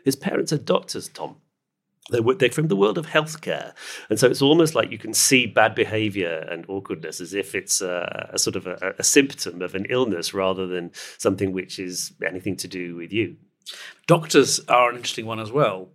His 0.04 0.16
parents 0.16 0.52
are 0.52 0.58
doctors, 0.58 1.08
Tom. 1.08 1.36
They're, 2.10 2.22
they're 2.34 2.50
from 2.50 2.68
the 2.68 2.76
world 2.76 2.98
of 2.98 3.06
healthcare. 3.06 3.72
And 4.10 4.20
so 4.20 4.28
it's 4.28 4.42
almost 4.42 4.74
like 4.74 4.90
you 4.90 4.98
can 4.98 5.14
see 5.14 5.46
bad 5.46 5.74
behavior 5.74 6.46
and 6.50 6.66
awkwardness 6.68 7.20
as 7.20 7.32
if 7.32 7.54
it's 7.54 7.80
a, 7.80 8.30
a 8.32 8.38
sort 8.38 8.56
of 8.56 8.66
a, 8.66 8.94
a, 8.98 9.02
symptom 9.02 9.62
of 9.62 9.74
an 9.74 9.86
illness 9.88 10.34
rather 10.34 10.66
than 10.66 10.90
something 11.16 11.52
which 11.52 11.78
is 11.78 12.12
anything 12.26 12.56
to 12.56 12.68
do 12.68 12.94
with 12.94 13.10
you. 13.10 13.36
Doctors 14.06 14.60
are 14.68 14.90
an 14.90 14.96
interesting 14.96 15.24
one 15.24 15.40
as 15.40 15.50
well. 15.50 15.88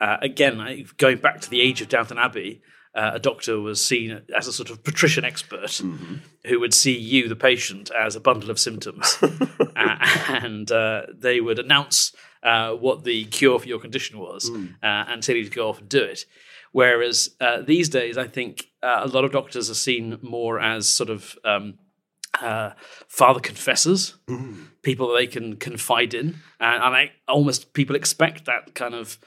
Uh, 0.00 0.16
again, 0.22 0.86
going 0.96 1.18
back 1.18 1.42
to 1.42 1.50
the 1.50 1.60
age 1.60 1.82
of 1.82 1.88
Downton 1.88 2.18
Abbey, 2.18 2.62
uh, 2.96 3.12
a 3.14 3.18
doctor 3.18 3.60
was 3.60 3.84
seen 3.84 4.22
as 4.34 4.46
a 4.46 4.52
sort 4.52 4.70
of 4.70 4.82
patrician 4.82 5.24
expert 5.24 5.68
mm-hmm. 5.68 6.16
who 6.46 6.58
would 6.60 6.72
see 6.72 6.96
you, 6.96 7.28
the 7.28 7.36
patient, 7.36 7.90
as 7.98 8.16
a 8.16 8.20
bundle 8.20 8.50
of 8.50 8.58
symptoms. 8.58 9.18
uh, 9.22 9.96
and 10.28 10.72
uh, 10.72 11.02
they 11.14 11.40
would 11.40 11.58
announce 11.58 12.12
uh, 12.46 12.72
what 12.72 13.04
the 13.04 13.24
cure 13.26 13.58
for 13.58 13.68
your 13.68 13.78
condition 13.78 14.18
was 14.18 14.48
mm. 14.48 14.74
and 14.82 15.22
tell 15.22 15.36
you 15.36 15.44
to 15.44 15.50
go 15.50 15.68
off 15.68 15.80
and 15.80 15.88
do 15.88 16.02
it. 16.02 16.24
Whereas 16.72 17.30
uh, 17.40 17.62
these 17.62 17.88
days, 17.88 18.16
I 18.16 18.26
think 18.26 18.66
a 18.82 19.08
lot 19.08 19.24
of 19.24 19.32
doctors 19.32 19.68
are 19.70 19.74
seen 19.74 20.18
more 20.22 20.60
as 20.60 20.88
sort 20.88 21.10
of 21.10 21.36
um, 21.44 21.78
uh, 22.40 22.70
father 23.08 23.40
confessors, 23.40 24.16
mm. 24.28 24.66
people 24.82 25.08
that 25.08 25.14
they 25.14 25.26
can 25.26 25.56
confide 25.56 26.14
in, 26.14 26.36
and, 26.60 26.82
and, 26.82 26.94
I 26.94 27.12
almost 27.28 27.72
people 27.72 27.96
expect 27.96 28.44
that 28.44 28.74
kind 28.74 28.94
of 28.94 29.18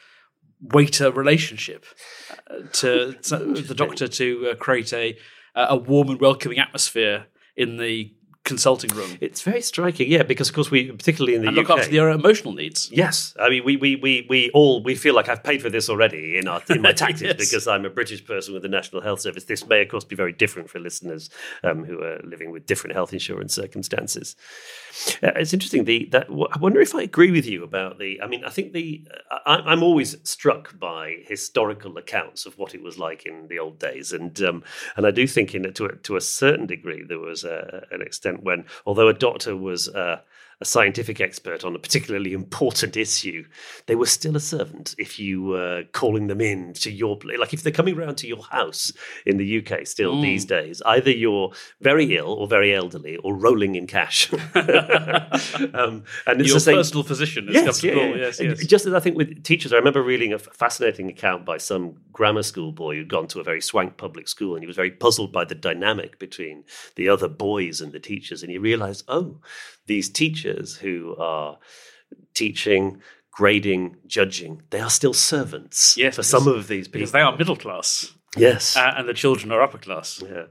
waiter 0.62 1.12
relationship 1.12 1.86
uh, 2.50 2.68
to, 2.74 3.14
to 3.24 3.38
the 3.62 3.76
doctor 3.76 4.08
to 4.08 4.50
uh, 4.52 4.56
create 4.56 4.94
a 4.94 5.18
a 5.56 5.76
warm 5.76 6.10
and 6.10 6.22
welcoming 6.22 6.60
atmosphere 6.60 7.26
in 7.56 7.78
the 7.78 8.14
consulting 8.44 8.90
room. 8.96 9.18
It's 9.22 9.42
very 9.42 9.62
striking, 9.62 10.10
yeah, 10.10 10.24
because 10.24 10.50
of 10.50 10.56
course 10.56 10.72
we, 10.72 10.92
particularly 10.92 11.36
in 11.36 11.42
the 11.42 11.50
and 11.50 11.58
UK, 11.58 11.70
look 11.70 11.78
after 11.78 11.92
their 11.92 12.10
emotional 12.10 12.54
needs. 12.54 12.90
Yes, 12.92 13.36
I 13.40 13.50
mean 13.50 13.64
we 13.64 13.78
we 13.78 13.96
we 13.96 14.26
we 14.30 14.50
all 14.54 14.82
we 14.84 14.96
feel 14.96 15.16
like 15.16 15.30
I've 15.30 15.44
paid 15.44 15.62
for 15.62 15.70
this 15.70 15.90
already 15.90 16.38
in 16.38 16.48
our 16.48 16.62
in 16.70 16.82
my 16.82 16.92
taxes 17.04 17.22
yes. 17.22 17.36
because 17.38 17.68
I'm 17.68 17.86
a 17.86 17.90
British 17.90 18.26
person 18.26 18.54
with 18.54 18.64
the 18.64 18.70
National 18.70 19.02
Health 19.02 19.22
Service. 19.22 19.46
This 19.46 19.68
may 19.68 19.82
of 19.82 19.90
course 19.90 20.04
be 20.04 20.16
very 20.16 20.34
different 20.34 20.70
for 20.70 20.80
listeners 20.80 21.30
um, 21.64 21.84
who 21.84 22.02
are 22.02 22.20
living 22.24 22.52
with 22.52 22.66
different 22.66 22.96
health 22.96 23.14
insurance 23.14 23.54
circumstances. 23.54 24.36
Uh, 25.24 25.32
it's 25.36 25.54
interesting. 25.54 25.86
The 25.86 26.10
that 26.12 26.28
I 26.30 26.60
wonder 26.60 26.82
if 26.82 26.96
I 26.96 27.02
agree 27.02 27.32
with 27.32 27.46
you 27.46 27.64
about 27.64 28.00
the. 28.00 28.22
I 28.22 28.28
mean, 28.28 28.44
I 28.44 28.50
think 28.50 28.74
the 28.74 29.08
I, 29.46 29.74
am 29.74 29.84
always 29.84 30.16
struck 30.24 30.78
by 30.80 31.18
historical 31.26 31.98
accounts 31.98 32.46
of 32.46 32.58
what 32.58 32.74
it 32.76 32.82
was 32.82 32.98
like 32.98 33.26
in 33.26 33.48
the 33.48 33.60
old 33.60 33.80
days, 33.80 34.12
and 34.12 34.40
um, 34.42 34.64
and 34.96 35.06
I 35.06 35.12
do 35.12 35.28
think 35.28 35.56
in 35.56 35.72
to 35.72 35.86
a, 35.86 35.96
to 35.96 36.16
a 36.16 36.22
certain 36.22 36.66
degree 36.66 37.04
there 37.04 37.20
was 37.20 37.44
a, 37.44 37.86
an 37.92 38.02
extent 38.02 38.29
when, 38.38 38.66
although 38.86 39.08
a 39.08 39.14
doctor 39.14 39.56
was. 39.56 39.88
Uh, 39.88 40.22
a 40.62 40.66
scientific 40.66 41.22
expert 41.22 41.64
on 41.64 41.74
a 41.74 41.80
particularly 41.80 42.34
important 42.34 42.98
issue, 42.98 43.46
they 43.86 43.96
were 43.96 44.06
still 44.06 44.36
a 44.36 44.42
servant 44.42 44.94
if 44.98 45.18
you 45.18 45.42
were 45.42 45.84
calling 45.94 46.28
them 46.28 46.42
in 46.42 46.74
to 46.74 46.92
your 46.92 47.18
place. 47.18 47.40
Like 47.40 47.54
if 47.54 47.64
they're 47.64 47.72
coming 47.72 47.96
round 47.96 48.18
to 48.18 48.28
your 48.28 48.44
house 48.44 48.92
in 49.26 49.38
the 49.38 49.60
UK 49.60 49.88
still 49.88 50.16
mm. 50.16 50.22
these 50.22 50.44
days, 50.44 50.82
either 50.86 51.12
you're 51.12 51.54
very 51.80 52.18
ill 52.18 52.34
or 52.34 52.46
very 52.46 52.76
elderly 52.76 53.16
or 53.18 53.34
rolling 53.36 53.76
in 53.76 53.88
cash. 53.88 54.32
um, 54.34 56.04
and 56.28 56.42
it's 56.42 56.50
your 56.50 56.56
the 56.56 56.60
same, 56.60 56.76
personal 56.76 57.04
physician. 57.04 57.48
Yes, 57.50 57.82
yeah, 57.82 57.94
yeah. 57.94 58.16
yes, 58.16 58.40
yes. 58.42 58.66
Just 58.66 58.86
as 58.86 58.94
I 58.94 59.00
think 59.00 59.16
with 59.16 59.44
teachers, 59.44 59.72
I 59.72 59.78
remember 59.78 60.04
reading 60.04 60.34
a 60.34 60.40
fascinating 60.40 61.10
account 61.10 61.46
by 61.46 61.58
some 61.58 61.96
grammar 62.12 62.44
school 62.44 62.74
boy 62.74 62.96
who'd 62.96 63.08
gone 63.08 63.28
to 63.28 63.40
a 63.40 63.44
very 63.44 63.62
swank 63.62 63.96
public 63.96 64.28
school 64.28 64.56
and 64.56 64.64
he 64.64 64.68
was 64.68 64.76
very 64.76 64.92
puzzled 64.92 65.32
by 65.32 65.46
the 65.46 65.56
dynamic 65.56 66.20
between 66.20 66.66
the 66.96 67.08
other 67.08 67.30
boys 67.30 67.80
and 67.80 67.94
the 67.94 68.00
teachers. 68.00 68.44
And 68.44 68.52
he 68.52 68.58
realized, 68.58 69.06
oh, 69.08 69.40
these 69.90 70.10
teachers 70.10 70.49
who 70.78 71.16
are 71.18 71.58
teaching, 72.34 73.02
grading, 73.32 73.98
judging, 74.08 74.62
they 74.70 74.80
are 74.80 74.90
still 74.90 75.14
servants 75.14 75.96
yes, 75.98 76.16
for 76.16 76.24
some 76.24 76.48
of 76.48 76.68
these 76.68 76.88
people. 76.88 77.00
Because 77.00 77.12
they 77.12 77.22
are 77.22 77.38
middle 77.38 77.56
class. 77.56 78.14
Yes. 78.38 78.76
Uh, 78.78 78.94
and 78.98 79.08
the 79.08 79.14
children 79.14 79.52
are 79.52 79.62
upper 79.62 79.78
class. 79.78 80.22
Yeah. 80.24 80.46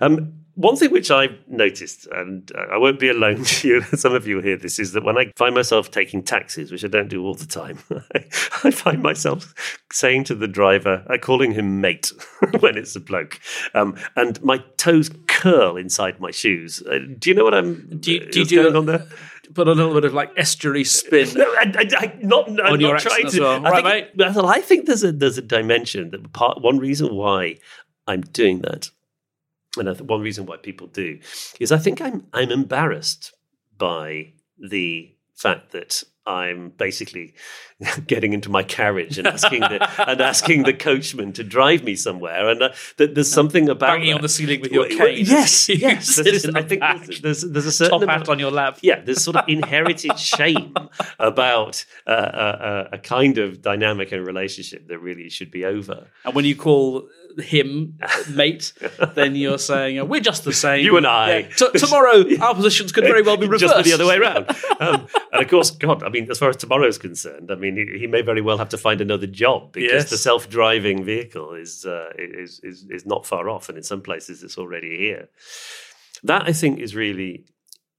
Um, 0.00 0.34
one 0.54 0.76
thing 0.76 0.90
which 0.90 1.10
I've 1.10 1.38
noticed, 1.48 2.06
and 2.08 2.50
I 2.70 2.76
won't 2.76 3.00
be 3.00 3.08
alone, 3.08 3.44
to 3.44 3.68
you, 3.68 3.82
some 3.82 4.14
of 4.14 4.26
you 4.26 4.36
will 4.36 4.42
hear 4.42 4.56
this, 4.56 4.78
is 4.78 4.92
that 4.92 5.04
when 5.04 5.16
I 5.16 5.32
find 5.36 5.54
myself 5.54 5.90
taking 5.90 6.22
taxis, 6.22 6.70
which 6.70 6.84
I 6.84 6.88
don't 6.88 7.08
do 7.08 7.24
all 7.24 7.34
the 7.34 7.46
time, 7.46 7.78
I 8.64 8.70
find 8.70 9.02
myself 9.02 9.54
saying 9.90 10.24
to 10.24 10.34
the 10.34 10.48
driver, 10.48 11.04
uh, 11.08 11.16
calling 11.18 11.52
him 11.52 11.80
mate 11.80 12.12
when 12.60 12.76
it's 12.76 12.94
a 12.94 13.00
bloke, 13.00 13.40
um, 13.74 13.96
and 14.16 14.42
my 14.42 14.58
toes 14.76 15.10
curl 15.28 15.76
inside 15.76 16.20
my 16.20 16.30
shoes. 16.30 16.82
Uh, 16.82 16.98
do 17.18 17.30
you 17.30 17.34
know 17.34 17.44
what 17.44 17.54
I'm? 17.54 17.98
Do 17.98 18.12
you, 18.12 18.26
do, 18.30 18.40
you 18.40 18.44
do 18.44 18.62
going 18.62 18.76
on 18.76 18.86
there? 18.86 19.06
Put 19.54 19.68
a 19.68 19.72
little 19.72 19.94
bit 19.94 20.04
of 20.04 20.14
like 20.14 20.30
estuary 20.36 20.84
spin. 20.84 21.28
no, 21.36 21.44
I, 21.44 21.72
I, 21.76 21.88
I, 21.98 22.18
not, 22.22 22.48
I'm 22.48 22.74
on 22.74 22.80
your 22.80 22.98
trying 22.98 23.28
to. 23.28 23.40
Well. 23.40 23.60
Right, 23.62 24.06
think, 24.06 24.16
mate. 24.16 24.36
I 24.36 24.60
think 24.60 24.86
there's 24.86 25.02
a 25.02 25.12
there's 25.12 25.38
a 25.38 25.42
dimension 25.42 26.10
that 26.10 26.32
part. 26.32 26.60
One 26.62 26.78
reason 26.78 27.14
why 27.14 27.58
I'm 28.06 28.20
doing 28.20 28.60
that 28.60 28.90
and 29.76 29.88
I 29.88 29.92
one 29.92 30.20
reason 30.20 30.46
why 30.46 30.56
people 30.56 30.86
do 30.88 31.18
is 31.58 31.72
I 31.72 31.78
think 31.78 32.00
I'm 32.00 32.26
I'm 32.32 32.50
embarrassed 32.50 33.32
by 33.76 34.32
the 34.58 35.14
fact 35.34 35.72
that 35.72 36.02
I'm 36.26 36.68
basically 36.76 37.34
getting 38.06 38.32
into 38.34 38.50
my 38.50 38.62
carriage 38.62 39.18
and 39.18 39.26
asking 39.26 39.60
the 39.60 39.88
and 40.08 40.20
asking 40.20 40.64
the 40.64 40.74
coachman 40.74 41.32
to 41.32 41.42
drive 41.42 41.82
me 41.82 41.96
somewhere. 41.96 42.48
And 42.50 42.62
uh, 42.62 42.68
th- 42.98 43.10
there's 43.14 43.30
something 43.32 43.68
about 43.68 43.88
Banging 43.96 44.10
that. 44.10 44.16
on 44.16 44.20
the 44.22 44.28
ceiling 44.28 44.60
with 44.60 44.70
your 44.70 44.86
Well, 44.86 44.98
cane. 44.98 45.24
Yes, 45.26 45.68
yes. 45.70 46.06
sit 46.08 46.24
There's- 46.24 46.44
in 46.44 46.56
I 46.56 46.62
think 46.62 46.82
there's, 46.82 47.20
there's, 47.22 47.40
there's 47.42 47.66
a 47.66 47.72
certain 47.72 47.92
Top 47.92 48.02
amount- 48.02 48.20
hat 48.20 48.28
on 48.28 48.38
your 48.38 48.50
lap. 48.50 48.78
yeah, 48.82 49.00
there's 49.00 49.22
sort 49.24 49.36
of 49.36 49.44
inherited 49.48 50.18
shame 50.18 50.74
about 51.18 51.84
uh, 52.06 52.12
a, 52.12 52.66
a, 52.92 52.96
a 52.96 52.98
kind 52.98 53.38
of 53.38 53.62
dynamic 53.62 54.12
and 54.12 54.24
relationship 54.26 54.88
that 54.88 54.98
really 54.98 55.30
should 55.30 55.50
be 55.50 55.64
over. 55.64 56.06
And 56.24 56.34
when 56.34 56.44
you 56.44 56.54
call 56.54 57.08
him 57.38 57.98
mate, 58.30 58.72
then 59.14 59.36
you're 59.36 59.58
saying 59.58 59.98
uh, 60.00 60.04
we're 60.04 60.20
just 60.20 60.44
the 60.44 60.52
same. 60.52 60.84
You 60.84 60.96
and 60.96 61.06
I. 61.06 61.38
Yeah. 61.38 61.48
T- 61.48 61.78
tomorrow, 61.78 62.24
our 62.40 62.54
positions 62.54 62.92
could 62.92 63.04
very 63.04 63.22
well 63.22 63.36
be 63.36 63.46
reversed. 63.46 63.74
Just 63.74 63.84
the 63.84 63.92
other 63.94 64.06
way 64.06 64.16
around. 64.18 64.48
Um, 64.80 65.06
and 65.32 65.42
of 65.42 65.48
course, 65.48 65.70
God, 65.70 66.02
mean, 66.10 66.30
as 66.30 66.38
far 66.38 66.50
as 66.50 66.56
tomorrow 66.56 66.86
is 66.86 66.98
concerned, 66.98 67.50
I 67.50 67.54
mean, 67.54 67.76
he, 67.76 68.00
he 68.00 68.06
may 68.06 68.22
very 68.22 68.42
well 68.42 68.58
have 68.58 68.68
to 68.70 68.78
find 68.78 69.00
another 69.00 69.26
job 69.26 69.72
because 69.72 69.92
Yes. 70.02 70.10
the 70.10 70.18
self-driving 70.18 71.04
vehicle 71.04 71.54
is, 71.54 71.84
uh, 71.86 72.10
is 72.18 72.60
is 72.62 72.86
is 72.90 73.06
not 73.06 73.24
far 73.26 73.48
off, 73.48 73.68
and 73.68 73.78
in 73.78 73.84
some 73.84 74.02
places, 74.02 74.42
it's 74.42 74.58
already 74.58 74.96
here. 74.98 75.28
That 76.22 76.42
I 76.46 76.52
think 76.52 76.78
is 76.80 76.94
really 76.94 77.46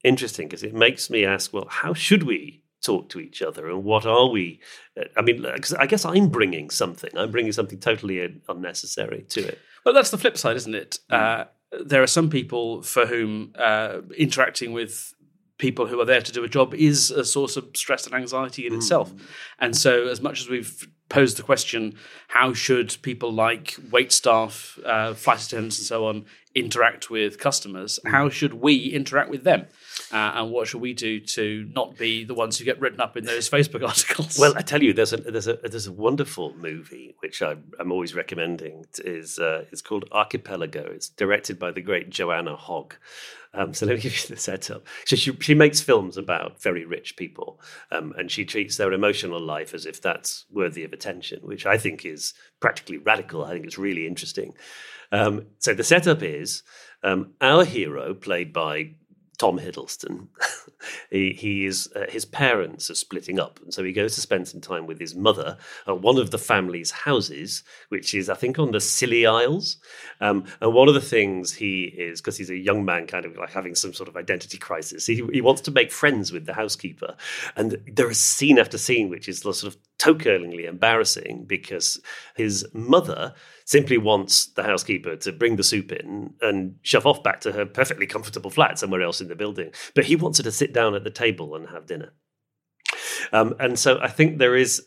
interesting 0.04 0.48
because 0.48 0.64
it 0.64 0.74
makes 0.74 1.10
me 1.10 1.26
ask, 1.26 1.52
well, 1.54 1.68
how 1.70 1.94
should 1.94 2.24
we 2.24 2.64
talk 2.84 3.10
to 3.10 3.20
each 3.20 3.42
other, 3.42 3.68
and 3.70 3.84
what 3.84 4.06
are 4.06 4.30
we? 4.30 4.60
uh, 5.00 5.04
I 5.18 5.22
mean, 5.22 5.46
I 5.80 5.86
guess 5.88 6.06
I'm 6.06 6.30
bringing 6.30 6.70
something. 6.70 7.12
I'm 7.16 7.32
bringing 7.32 7.52
something 7.54 7.80
totally 7.80 8.42
unnecessary 8.50 9.26
to 9.30 9.48
it. 9.48 9.60
But 9.84 9.94
that's 9.94 10.12
the 10.12 10.18
flip 10.18 10.38
side, 10.38 10.56
isn't 10.58 10.76
it? 10.76 11.00
Uh, 11.10 11.46
there 11.86 12.04
are 12.04 12.08
some 12.08 12.30
people 12.30 12.82
for 12.82 13.06
whom 13.06 13.54
uh, 13.58 14.02
interacting 14.18 14.74
with 14.74 15.14
people 15.62 15.86
who 15.86 16.02
are 16.02 16.06
there 16.06 16.22
to 16.22 16.32
do 16.32 16.44
a 16.44 16.50
job 16.50 16.74
is 16.74 17.12
a 17.12 17.24
source 17.24 17.56
of 17.56 17.70
stress 17.76 18.06
and 18.06 18.16
anxiety 18.16 18.66
in 18.66 18.74
itself. 18.74 19.14
And 19.60 19.78
so, 19.78 20.08
as 20.08 20.20
much 20.20 20.42
as 20.42 20.50
we've 20.50 20.88
posed 21.08 21.38
the 21.38 21.44
question, 21.44 21.96
how 22.30 22.52
should 22.54 22.98
people 23.04 23.32
like 23.32 23.76
wait 23.92 24.12
staff, 24.12 24.80
uh, 24.84 25.14
flight 25.14 25.42
attendants, 25.46 25.78
and 25.78 25.86
so 25.86 26.08
on 26.08 26.26
interact 26.56 27.10
with 27.10 27.38
customers? 27.38 28.00
How 28.06 28.28
should 28.28 28.56
we 28.56 28.76
interact 28.76 29.30
with 29.30 29.44
them? 29.44 29.68
Uh, 30.12 30.32
and 30.36 30.52
what 30.52 30.68
should 30.68 30.82
we 30.82 30.94
do 30.94 31.20
to 31.20 31.70
not 31.74 31.98
be 31.98 32.24
the 32.24 32.34
ones 32.34 32.58
who 32.58 32.66
get 32.66 32.80
written 32.80 33.00
up 33.00 33.18
in 33.18 33.26
those 33.26 33.50
Facebook 33.50 33.84
articles? 33.88 34.38
Well, 34.38 34.54
I 34.56 34.62
tell 34.62 34.82
you, 34.82 34.94
there's 34.94 35.14
a 35.14 35.18
there's 35.18 35.48
a 35.48 35.54
there's 35.56 35.88
a 35.88 35.92
wonderful 35.92 36.54
movie 36.56 37.16
which 37.20 37.42
I, 37.42 37.56
I'm 37.80 37.92
always 37.92 38.16
recommending. 38.16 38.86
It 38.98 39.00
is 39.06 39.40
uh, 39.40 39.66
it's 39.72 39.82
called 39.82 40.06
Archipelago. 40.12 40.90
It's 40.92 41.10
directed 41.10 41.60
by 41.60 41.72
the 41.72 41.82
great 41.82 42.10
Joanna 42.10 42.56
Hogg. 42.56 42.96
Um, 43.54 43.74
so 43.74 43.86
let 43.86 43.96
me 43.96 44.02
give 44.02 44.18
you 44.18 44.28
the 44.28 44.42
setup. 44.42 44.86
So 45.06 45.16
she 45.16 45.34
she 45.40 45.54
makes 45.54 45.82
films 45.82 46.18
about 46.18 46.62
very 46.62 46.86
rich 46.86 47.16
people, 47.16 47.60
um, 47.92 48.14
and 48.18 48.32
she 48.32 48.46
treats 48.46 48.78
their 48.78 48.94
emotional 48.94 49.40
life 49.40 49.74
as 49.74 49.86
if 49.86 50.02
that's 50.02 50.46
worthy 50.52 50.84
of 50.84 50.94
attention, 50.94 51.40
which 51.44 51.66
I 51.66 51.78
think 51.78 52.06
is 52.06 52.34
practically 52.60 52.98
radical. 52.98 53.44
I 53.44 53.52
think 53.52 53.66
it's 53.66 53.78
really 53.78 54.08
interesting. 54.08 54.54
Um, 55.12 55.48
so 55.60 55.74
the 55.74 55.84
setup 55.84 56.24
is 56.24 56.64
um, 57.04 57.34
our 57.42 57.66
hero, 57.66 58.14
played 58.14 58.54
by 58.54 58.96
Tom 59.42 59.58
Hiddleston. 59.58 60.28
he, 61.10 61.34
he 61.34 61.66
is 61.66 61.92
uh, 61.96 62.06
his 62.10 62.26
parents 62.26 62.90
are 62.90 62.96
splitting 62.96 63.40
up, 63.40 63.60
and 63.64 63.74
so 63.74 63.84
he 63.84 63.94
goes 63.94 64.16
to 64.16 64.22
spend 64.22 64.48
some 64.48 64.62
time 64.62 64.88
with 64.88 65.00
his 65.00 65.16
mother 65.16 65.58
at 65.88 66.02
one 66.02 66.18
of 66.18 66.32
the 66.32 66.38
family's 66.38 66.92
houses, 66.92 67.64
which 67.90 68.14
is 68.14 68.30
I 68.30 68.36
think 68.36 68.60
on 68.60 68.72
the 68.72 68.80
Scilly 68.80 69.26
Isles. 69.26 69.78
Um, 70.20 70.46
and 70.62 70.74
one 70.74 70.88
of 70.88 70.94
the 70.94 71.02
things 71.02 71.54
he 71.54 71.84
is 71.84 72.22
because 72.22 72.38
he's 72.38 72.50
a 72.50 72.58
young 72.58 72.86
man, 72.86 73.08
kind 73.08 73.26
of 73.26 73.38
like 73.38 73.52
having 73.52 73.76
some 73.76 73.94
sort 73.94 74.10
of 74.10 74.18
identity 74.18 74.58
crisis. 74.58 75.06
He, 75.06 75.24
he 75.32 75.42
wants 75.42 75.62
to 75.62 75.72
make 75.72 75.92
friends 75.92 76.32
with 76.32 76.46
the 76.46 76.54
housekeeper, 76.54 77.16
and 77.56 77.78
there 77.92 78.10
is 78.10 78.20
scene 78.20 78.60
after 78.60 78.78
scene 78.78 79.10
which 79.10 79.28
is 79.28 79.40
sort 79.40 79.64
of 79.64 79.78
toe-curlingly 79.98 80.66
embarrassing 80.66 81.46
because 81.46 82.02
his 82.36 82.66
mother 82.74 83.36
simply 83.66 83.98
wants 83.98 84.48
the 84.48 84.64
housekeeper 84.64 85.16
to 85.16 85.32
bring 85.32 85.56
the 85.56 85.64
soup 85.64 85.92
in 85.92 86.34
and 86.42 86.76
shove 86.82 87.06
off 87.06 87.22
back 87.24 87.40
to 87.40 87.52
her 87.52 87.66
perfectly 87.66 88.08
comfortable 88.08 88.50
flat 88.50 88.80
somewhere 88.80 89.04
else 89.04 89.22
in 89.22 89.28
the 89.28 89.36
building. 89.36 89.72
But 89.94 90.06
he 90.06 90.16
wants 90.16 90.40
her 90.40 90.44
to 90.44 90.52
sit 90.52 90.71
down 90.74 90.96
at 90.96 91.04
the 91.04 91.10
table 91.10 91.56
and 91.56 91.70
have 91.70 91.86
dinner. 91.86 92.14
Um, 93.34 93.56
and 93.60 93.78
so 93.78 94.00
I 94.02 94.08
think 94.08 94.38
there 94.38 94.56
is, 94.56 94.86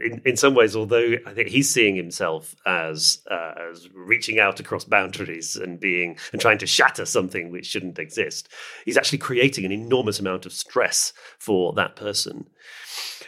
in, 0.00 0.22
in 0.24 0.36
some 0.36 0.54
ways, 0.54 0.74
although 0.76 1.16
I 1.26 1.34
think 1.34 1.48
he's 1.48 1.70
seeing 1.70 1.96
himself 1.96 2.54
as 2.64 3.20
uh, 3.30 3.52
as 3.70 3.88
reaching 3.92 4.38
out 4.38 4.60
across 4.60 4.84
boundaries 4.84 5.56
and 5.56 5.78
being 5.78 6.16
and 6.32 6.40
trying 6.40 6.58
to 6.58 6.66
shatter 6.66 7.04
something 7.04 7.50
which 7.50 7.66
shouldn't 7.66 7.98
exist, 7.98 8.48
he's 8.84 8.96
actually 8.96 9.18
creating 9.18 9.64
an 9.64 9.72
enormous 9.72 10.20
amount 10.20 10.46
of 10.46 10.52
stress 10.52 11.12
for 11.38 11.72
that 11.74 11.96
person. 11.96 12.46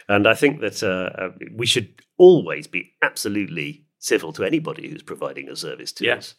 And 0.07 0.27
I 0.27 0.33
think 0.33 0.61
that 0.61 0.81
uh, 0.81 1.21
uh, 1.21 1.29
we 1.53 1.67
should 1.67 2.01
always 2.17 2.65
be 2.65 2.93
absolutely 3.03 3.85
civil 3.99 4.31
to 4.33 4.43
anybody 4.43 4.89
who's 4.89 5.03
providing 5.03 5.49
a 5.49 5.55
service 5.55 5.91
to 5.91 6.05
Yeah. 6.05 6.15
us. 6.15 6.35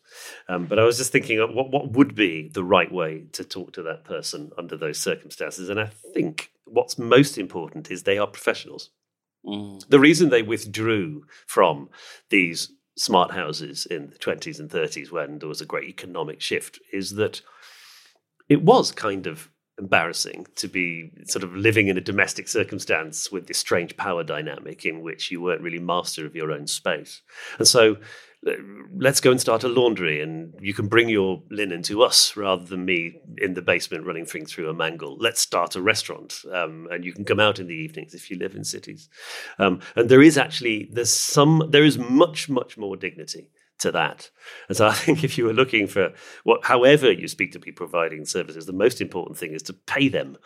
Um, 0.49 0.67
but 0.67 0.79
I 0.79 0.85
was 0.85 0.97
just 0.97 1.13
thinking, 1.13 1.39
what 1.55 1.71
what 1.71 1.93
would 1.93 2.15
be 2.15 2.49
the 2.49 2.65
right 2.65 2.91
way 2.91 3.27
to 3.33 3.45
talk 3.45 3.73
to 3.75 3.83
that 3.83 4.05
person 4.05 4.51
under 4.59 4.77
those 4.77 4.99
circumstances? 4.99 5.69
And 5.69 5.79
I 5.79 5.87
think 6.15 6.51
what's 6.65 6.99
most 6.99 7.39
important 7.39 7.91
is 7.91 8.03
they 8.03 8.19
are 8.19 8.27
professionals. 8.27 8.91
Mm. 9.45 9.87
The 9.89 10.01
reason 10.01 10.29
they 10.31 10.43
withdrew 10.43 11.25
from 11.47 11.91
these 12.31 12.73
smart 12.97 13.31
houses 13.31 13.87
in 13.87 14.11
the 14.11 14.19
20s 14.19 14.59
and 14.59 14.69
30s 14.71 15.11
when 15.11 15.39
there 15.39 15.49
was 15.49 15.61
a 15.61 15.67
great 15.67 15.89
economic 15.89 16.41
shift 16.41 16.79
is 16.93 17.15
that 17.15 17.41
it 18.49 18.63
was 18.63 18.91
kind 18.93 19.27
of 19.27 19.49
embarrassing 19.81 20.47
to 20.57 20.69
be 20.69 21.11
sort 21.25 21.43
of 21.43 21.55
living 21.55 21.89
in 21.89 21.97
a 21.97 22.01
domestic 22.01 22.47
circumstance 22.49 23.33
with 23.33 23.47
this 23.47 23.59
strange 23.59 23.97
power 23.97 24.23
dynamic 24.23 24.85
in 24.85 25.01
which 25.01 25.31
you 25.31 25.41
weren't 25.41 25.63
really 25.63 25.79
master 25.79 26.27
of 26.27 26.37
your 26.37 26.53
own 26.53 26.67
space. 26.67 27.23
And 27.59 27.67
so 27.67 27.97
let's 28.95 29.21
go 29.21 29.31
and 29.31 29.41
start 29.41 29.65
a 29.65 29.69
laundry 29.69 30.23
and 30.23 30.55
you 30.61 30.73
can 30.73 30.89
bring 30.89 31.09
your 31.09 31.43
linen 31.51 31.83
to 31.83 32.03
us 32.03 32.37
rather 32.37 32.65
than 32.65 32.85
me 32.85 33.21
in 33.37 33.53
the 33.53 33.61
basement 33.61 34.07
running 34.07 34.25
things 34.25 34.53
through 34.53 34.71
a 34.71 34.75
mangle. 34.75 35.19
Let's 35.19 35.41
start 35.41 35.77
a 35.77 35.83
restaurant 35.83 36.43
um, 36.53 36.89
and 36.91 37.05
you 37.05 37.13
can 37.13 37.25
come 37.25 37.41
out 37.41 37.59
in 37.59 37.67
the 37.67 37.75
evenings 37.75 38.15
if 38.15 38.31
you 38.31 38.39
live 38.39 38.55
in 38.55 38.65
cities. 38.65 39.11
Um, 39.59 39.81
and 39.95 40.09
there 40.09 40.23
is 40.23 40.39
actually, 40.39 40.89
there's 40.93 41.13
some, 41.13 41.69
there 41.69 41.85
is 41.85 41.99
much, 41.99 42.49
much 42.49 42.79
more 42.79 42.97
dignity 42.97 43.51
to 43.81 43.93
that. 43.93 44.31
And 44.69 44.77
so 44.77 44.87
I 44.87 44.93
think 44.93 45.25
if 45.25 45.37
you 45.37 45.45
were 45.45 45.53
looking 45.53 45.87
for 45.87 46.13
what, 46.45 46.65
however 46.65 47.11
you 47.11 47.29
speak 47.29 47.53
to 47.53 47.61
people 47.61 47.87
providing 47.87 48.25
services, 48.25 48.67
the 48.67 48.73
most 48.73 49.01
important 49.01 49.39
thing 49.39 49.53
is 49.53 49.63
to 49.65 49.73
pay 49.73 50.09
them 50.09 50.39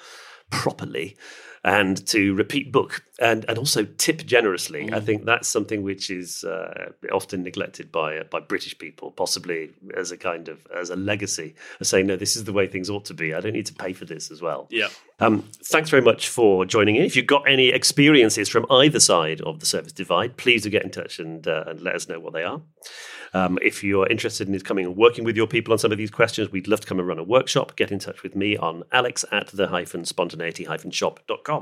properly 0.51 1.17
and 1.65 2.07
to 2.09 2.35
repeat 2.35 2.71
book 2.71 3.03
and, 3.19 3.47
and 3.49 3.57
also 3.57 3.85
tip 3.97 4.27
generously. 4.27 4.93
I 4.93 5.01
think 5.01 5.25
that's 5.25 5.49
something 5.49 5.83
which 5.83 6.11
is 6.11 6.45
uh, 6.45 6.93
often 7.11 7.43
neglected 7.43 7.91
by 7.91 8.23
by 8.25 8.41
British 8.41 8.77
people, 8.79 9.11
possibly 9.11 9.71
as 9.97 10.13
a 10.13 10.19
kind 10.19 10.49
of 10.49 10.67
as 10.77 10.91
a 10.91 10.97
legacy 10.97 11.55
of 11.81 11.87
saying, 11.87 12.07
no, 12.07 12.17
this 12.17 12.37
is 12.37 12.45
the 12.45 12.53
way 12.53 12.67
things 12.67 12.91
ought 12.91 13.07
to 13.07 13.15
be. 13.15 13.33
I 13.33 13.41
don't 13.41 13.55
need 13.55 13.67
to 13.67 13.75
pay 13.75 13.95
for 13.95 14.05
this 14.05 14.31
as 14.31 14.43
well. 14.43 14.67
Yeah. 14.71 14.89
Um, 15.21 15.49
thanks 15.65 15.91
very 15.91 16.03
much 16.03 16.29
for 16.29 16.67
joining 16.67 16.97
in. 16.97 17.05
If 17.05 17.17
you've 17.17 17.27
got 17.27 17.49
any 17.49 17.69
experiences 17.69 18.49
from 18.49 18.67
either 18.69 19.01
side 19.01 19.41
of 19.43 19.61
the 19.61 19.67
service 19.67 19.93
divide, 19.93 20.37
please 20.37 20.65
do 20.65 20.71
get 20.71 20.83
in 20.83 20.91
touch 20.91 21.19
and, 21.21 21.47
uh, 21.47 21.65
and 21.69 21.81
let 21.81 21.95
us 21.95 22.09
know 22.09 22.19
what 22.19 22.33
they 22.33 22.43
are. 22.43 22.61
Um, 23.33 23.59
if 23.63 23.83
you're 23.83 24.09
interested 24.09 24.49
in 24.49 24.59
coming 24.61 24.87
and 24.87 24.97
working 24.97 25.25
with 25.25 25.37
your 25.37 25.47
people 25.47 25.73
on 25.73 25.79
some 25.79 25.93
of 25.93 25.99
these 25.99 26.11
questions, 26.11 26.51
we'd 26.51 26.69
love 26.69 26.81
to 26.81 26.87
come 26.87 26.99
and 26.99 27.07
run 27.07 27.19
a 27.19 27.25
workshop. 27.25 27.77
Get 27.77 27.91
in 27.91 27.99
touch 27.99 28.23
with 28.23 28.37
me 28.37 28.57
on 28.57 28.85
alex 28.93 29.25
at 29.33 29.49
the 29.49 29.69
hyphen 29.69 30.05
spontaneity 30.05 30.65
hyphen 30.65 30.91
shop.com. 30.91 31.54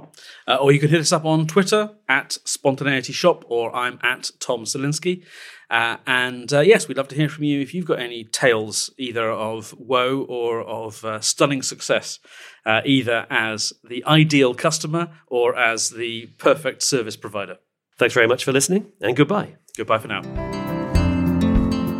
Uh, 0.48 0.56
or 0.56 0.72
you 0.72 0.80
can 0.80 0.90
hit 0.90 1.00
us 1.00 1.12
up 1.12 1.24
on 1.24 1.46
Twitter 1.46 1.90
at 2.08 2.38
Spontaneity 2.44 3.12
Shop, 3.12 3.44
or 3.48 3.74
I'm 3.74 3.98
at 4.02 4.30
Tom 4.40 4.64
Salinsky. 4.64 5.24
Uh, 5.70 5.96
and 6.06 6.52
uh, 6.52 6.60
yes, 6.60 6.86
we'd 6.86 6.98
love 6.98 7.08
to 7.08 7.16
hear 7.16 7.30
from 7.30 7.44
you 7.44 7.60
if 7.60 7.72
you've 7.72 7.86
got 7.86 7.98
any 7.98 8.24
tales 8.24 8.90
either 8.98 9.30
of 9.30 9.74
woe 9.78 10.26
or 10.28 10.60
of 10.60 11.02
uh, 11.04 11.18
stunning 11.20 11.62
success, 11.62 12.18
uh, 12.66 12.82
either 12.84 13.26
as 13.30 13.72
the 13.82 14.04
ideal 14.04 14.54
customer 14.54 15.08
or 15.28 15.56
as 15.56 15.90
the 15.90 16.26
perfect 16.38 16.82
service 16.82 17.16
provider. 17.16 17.56
Thanks 17.98 18.14
very 18.14 18.26
much 18.26 18.44
for 18.44 18.52
listening 18.52 18.92
and 19.00 19.16
goodbye. 19.16 19.56
Goodbye 19.76 19.98
for 19.98 20.08
now. 20.08 20.20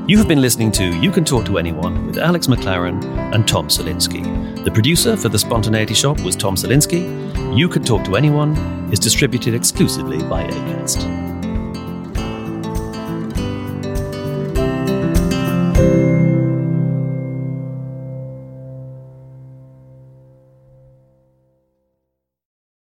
You 0.07 0.19
have 0.19 0.29
been 0.29 0.43
listening 0.43 0.73
to 0.73 0.85
You 1.01 1.11
Can 1.11 1.25
Talk 1.25 1.47
to 1.47 1.57
Anyone 1.57 2.07
with 2.07 2.19
Alex 2.19 2.49
McLaren 2.49 3.03
and 3.33 3.49
Tom 3.49 3.69
Salinsky. 3.69 4.52
The 4.65 4.71
producer 4.71 5.17
for 5.17 5.29
The 5.29 5.41
Spontaneity 5.41 5.93
Shop 5.93 6.21
was 6.21 6.37
Tom 6.37 6.55
Salinsky. 6.55 7.59
You 7.59 7.69
Can 7.69 7.83
Talk 7.83 8.05
to 8.05 8.15
Anyone 8.15 8.57
is 8.93 9.01
distributed 9.01 9.55
exclusively 9.55 10.19
by 10.19 10.45
ACAST. 10.45 11.22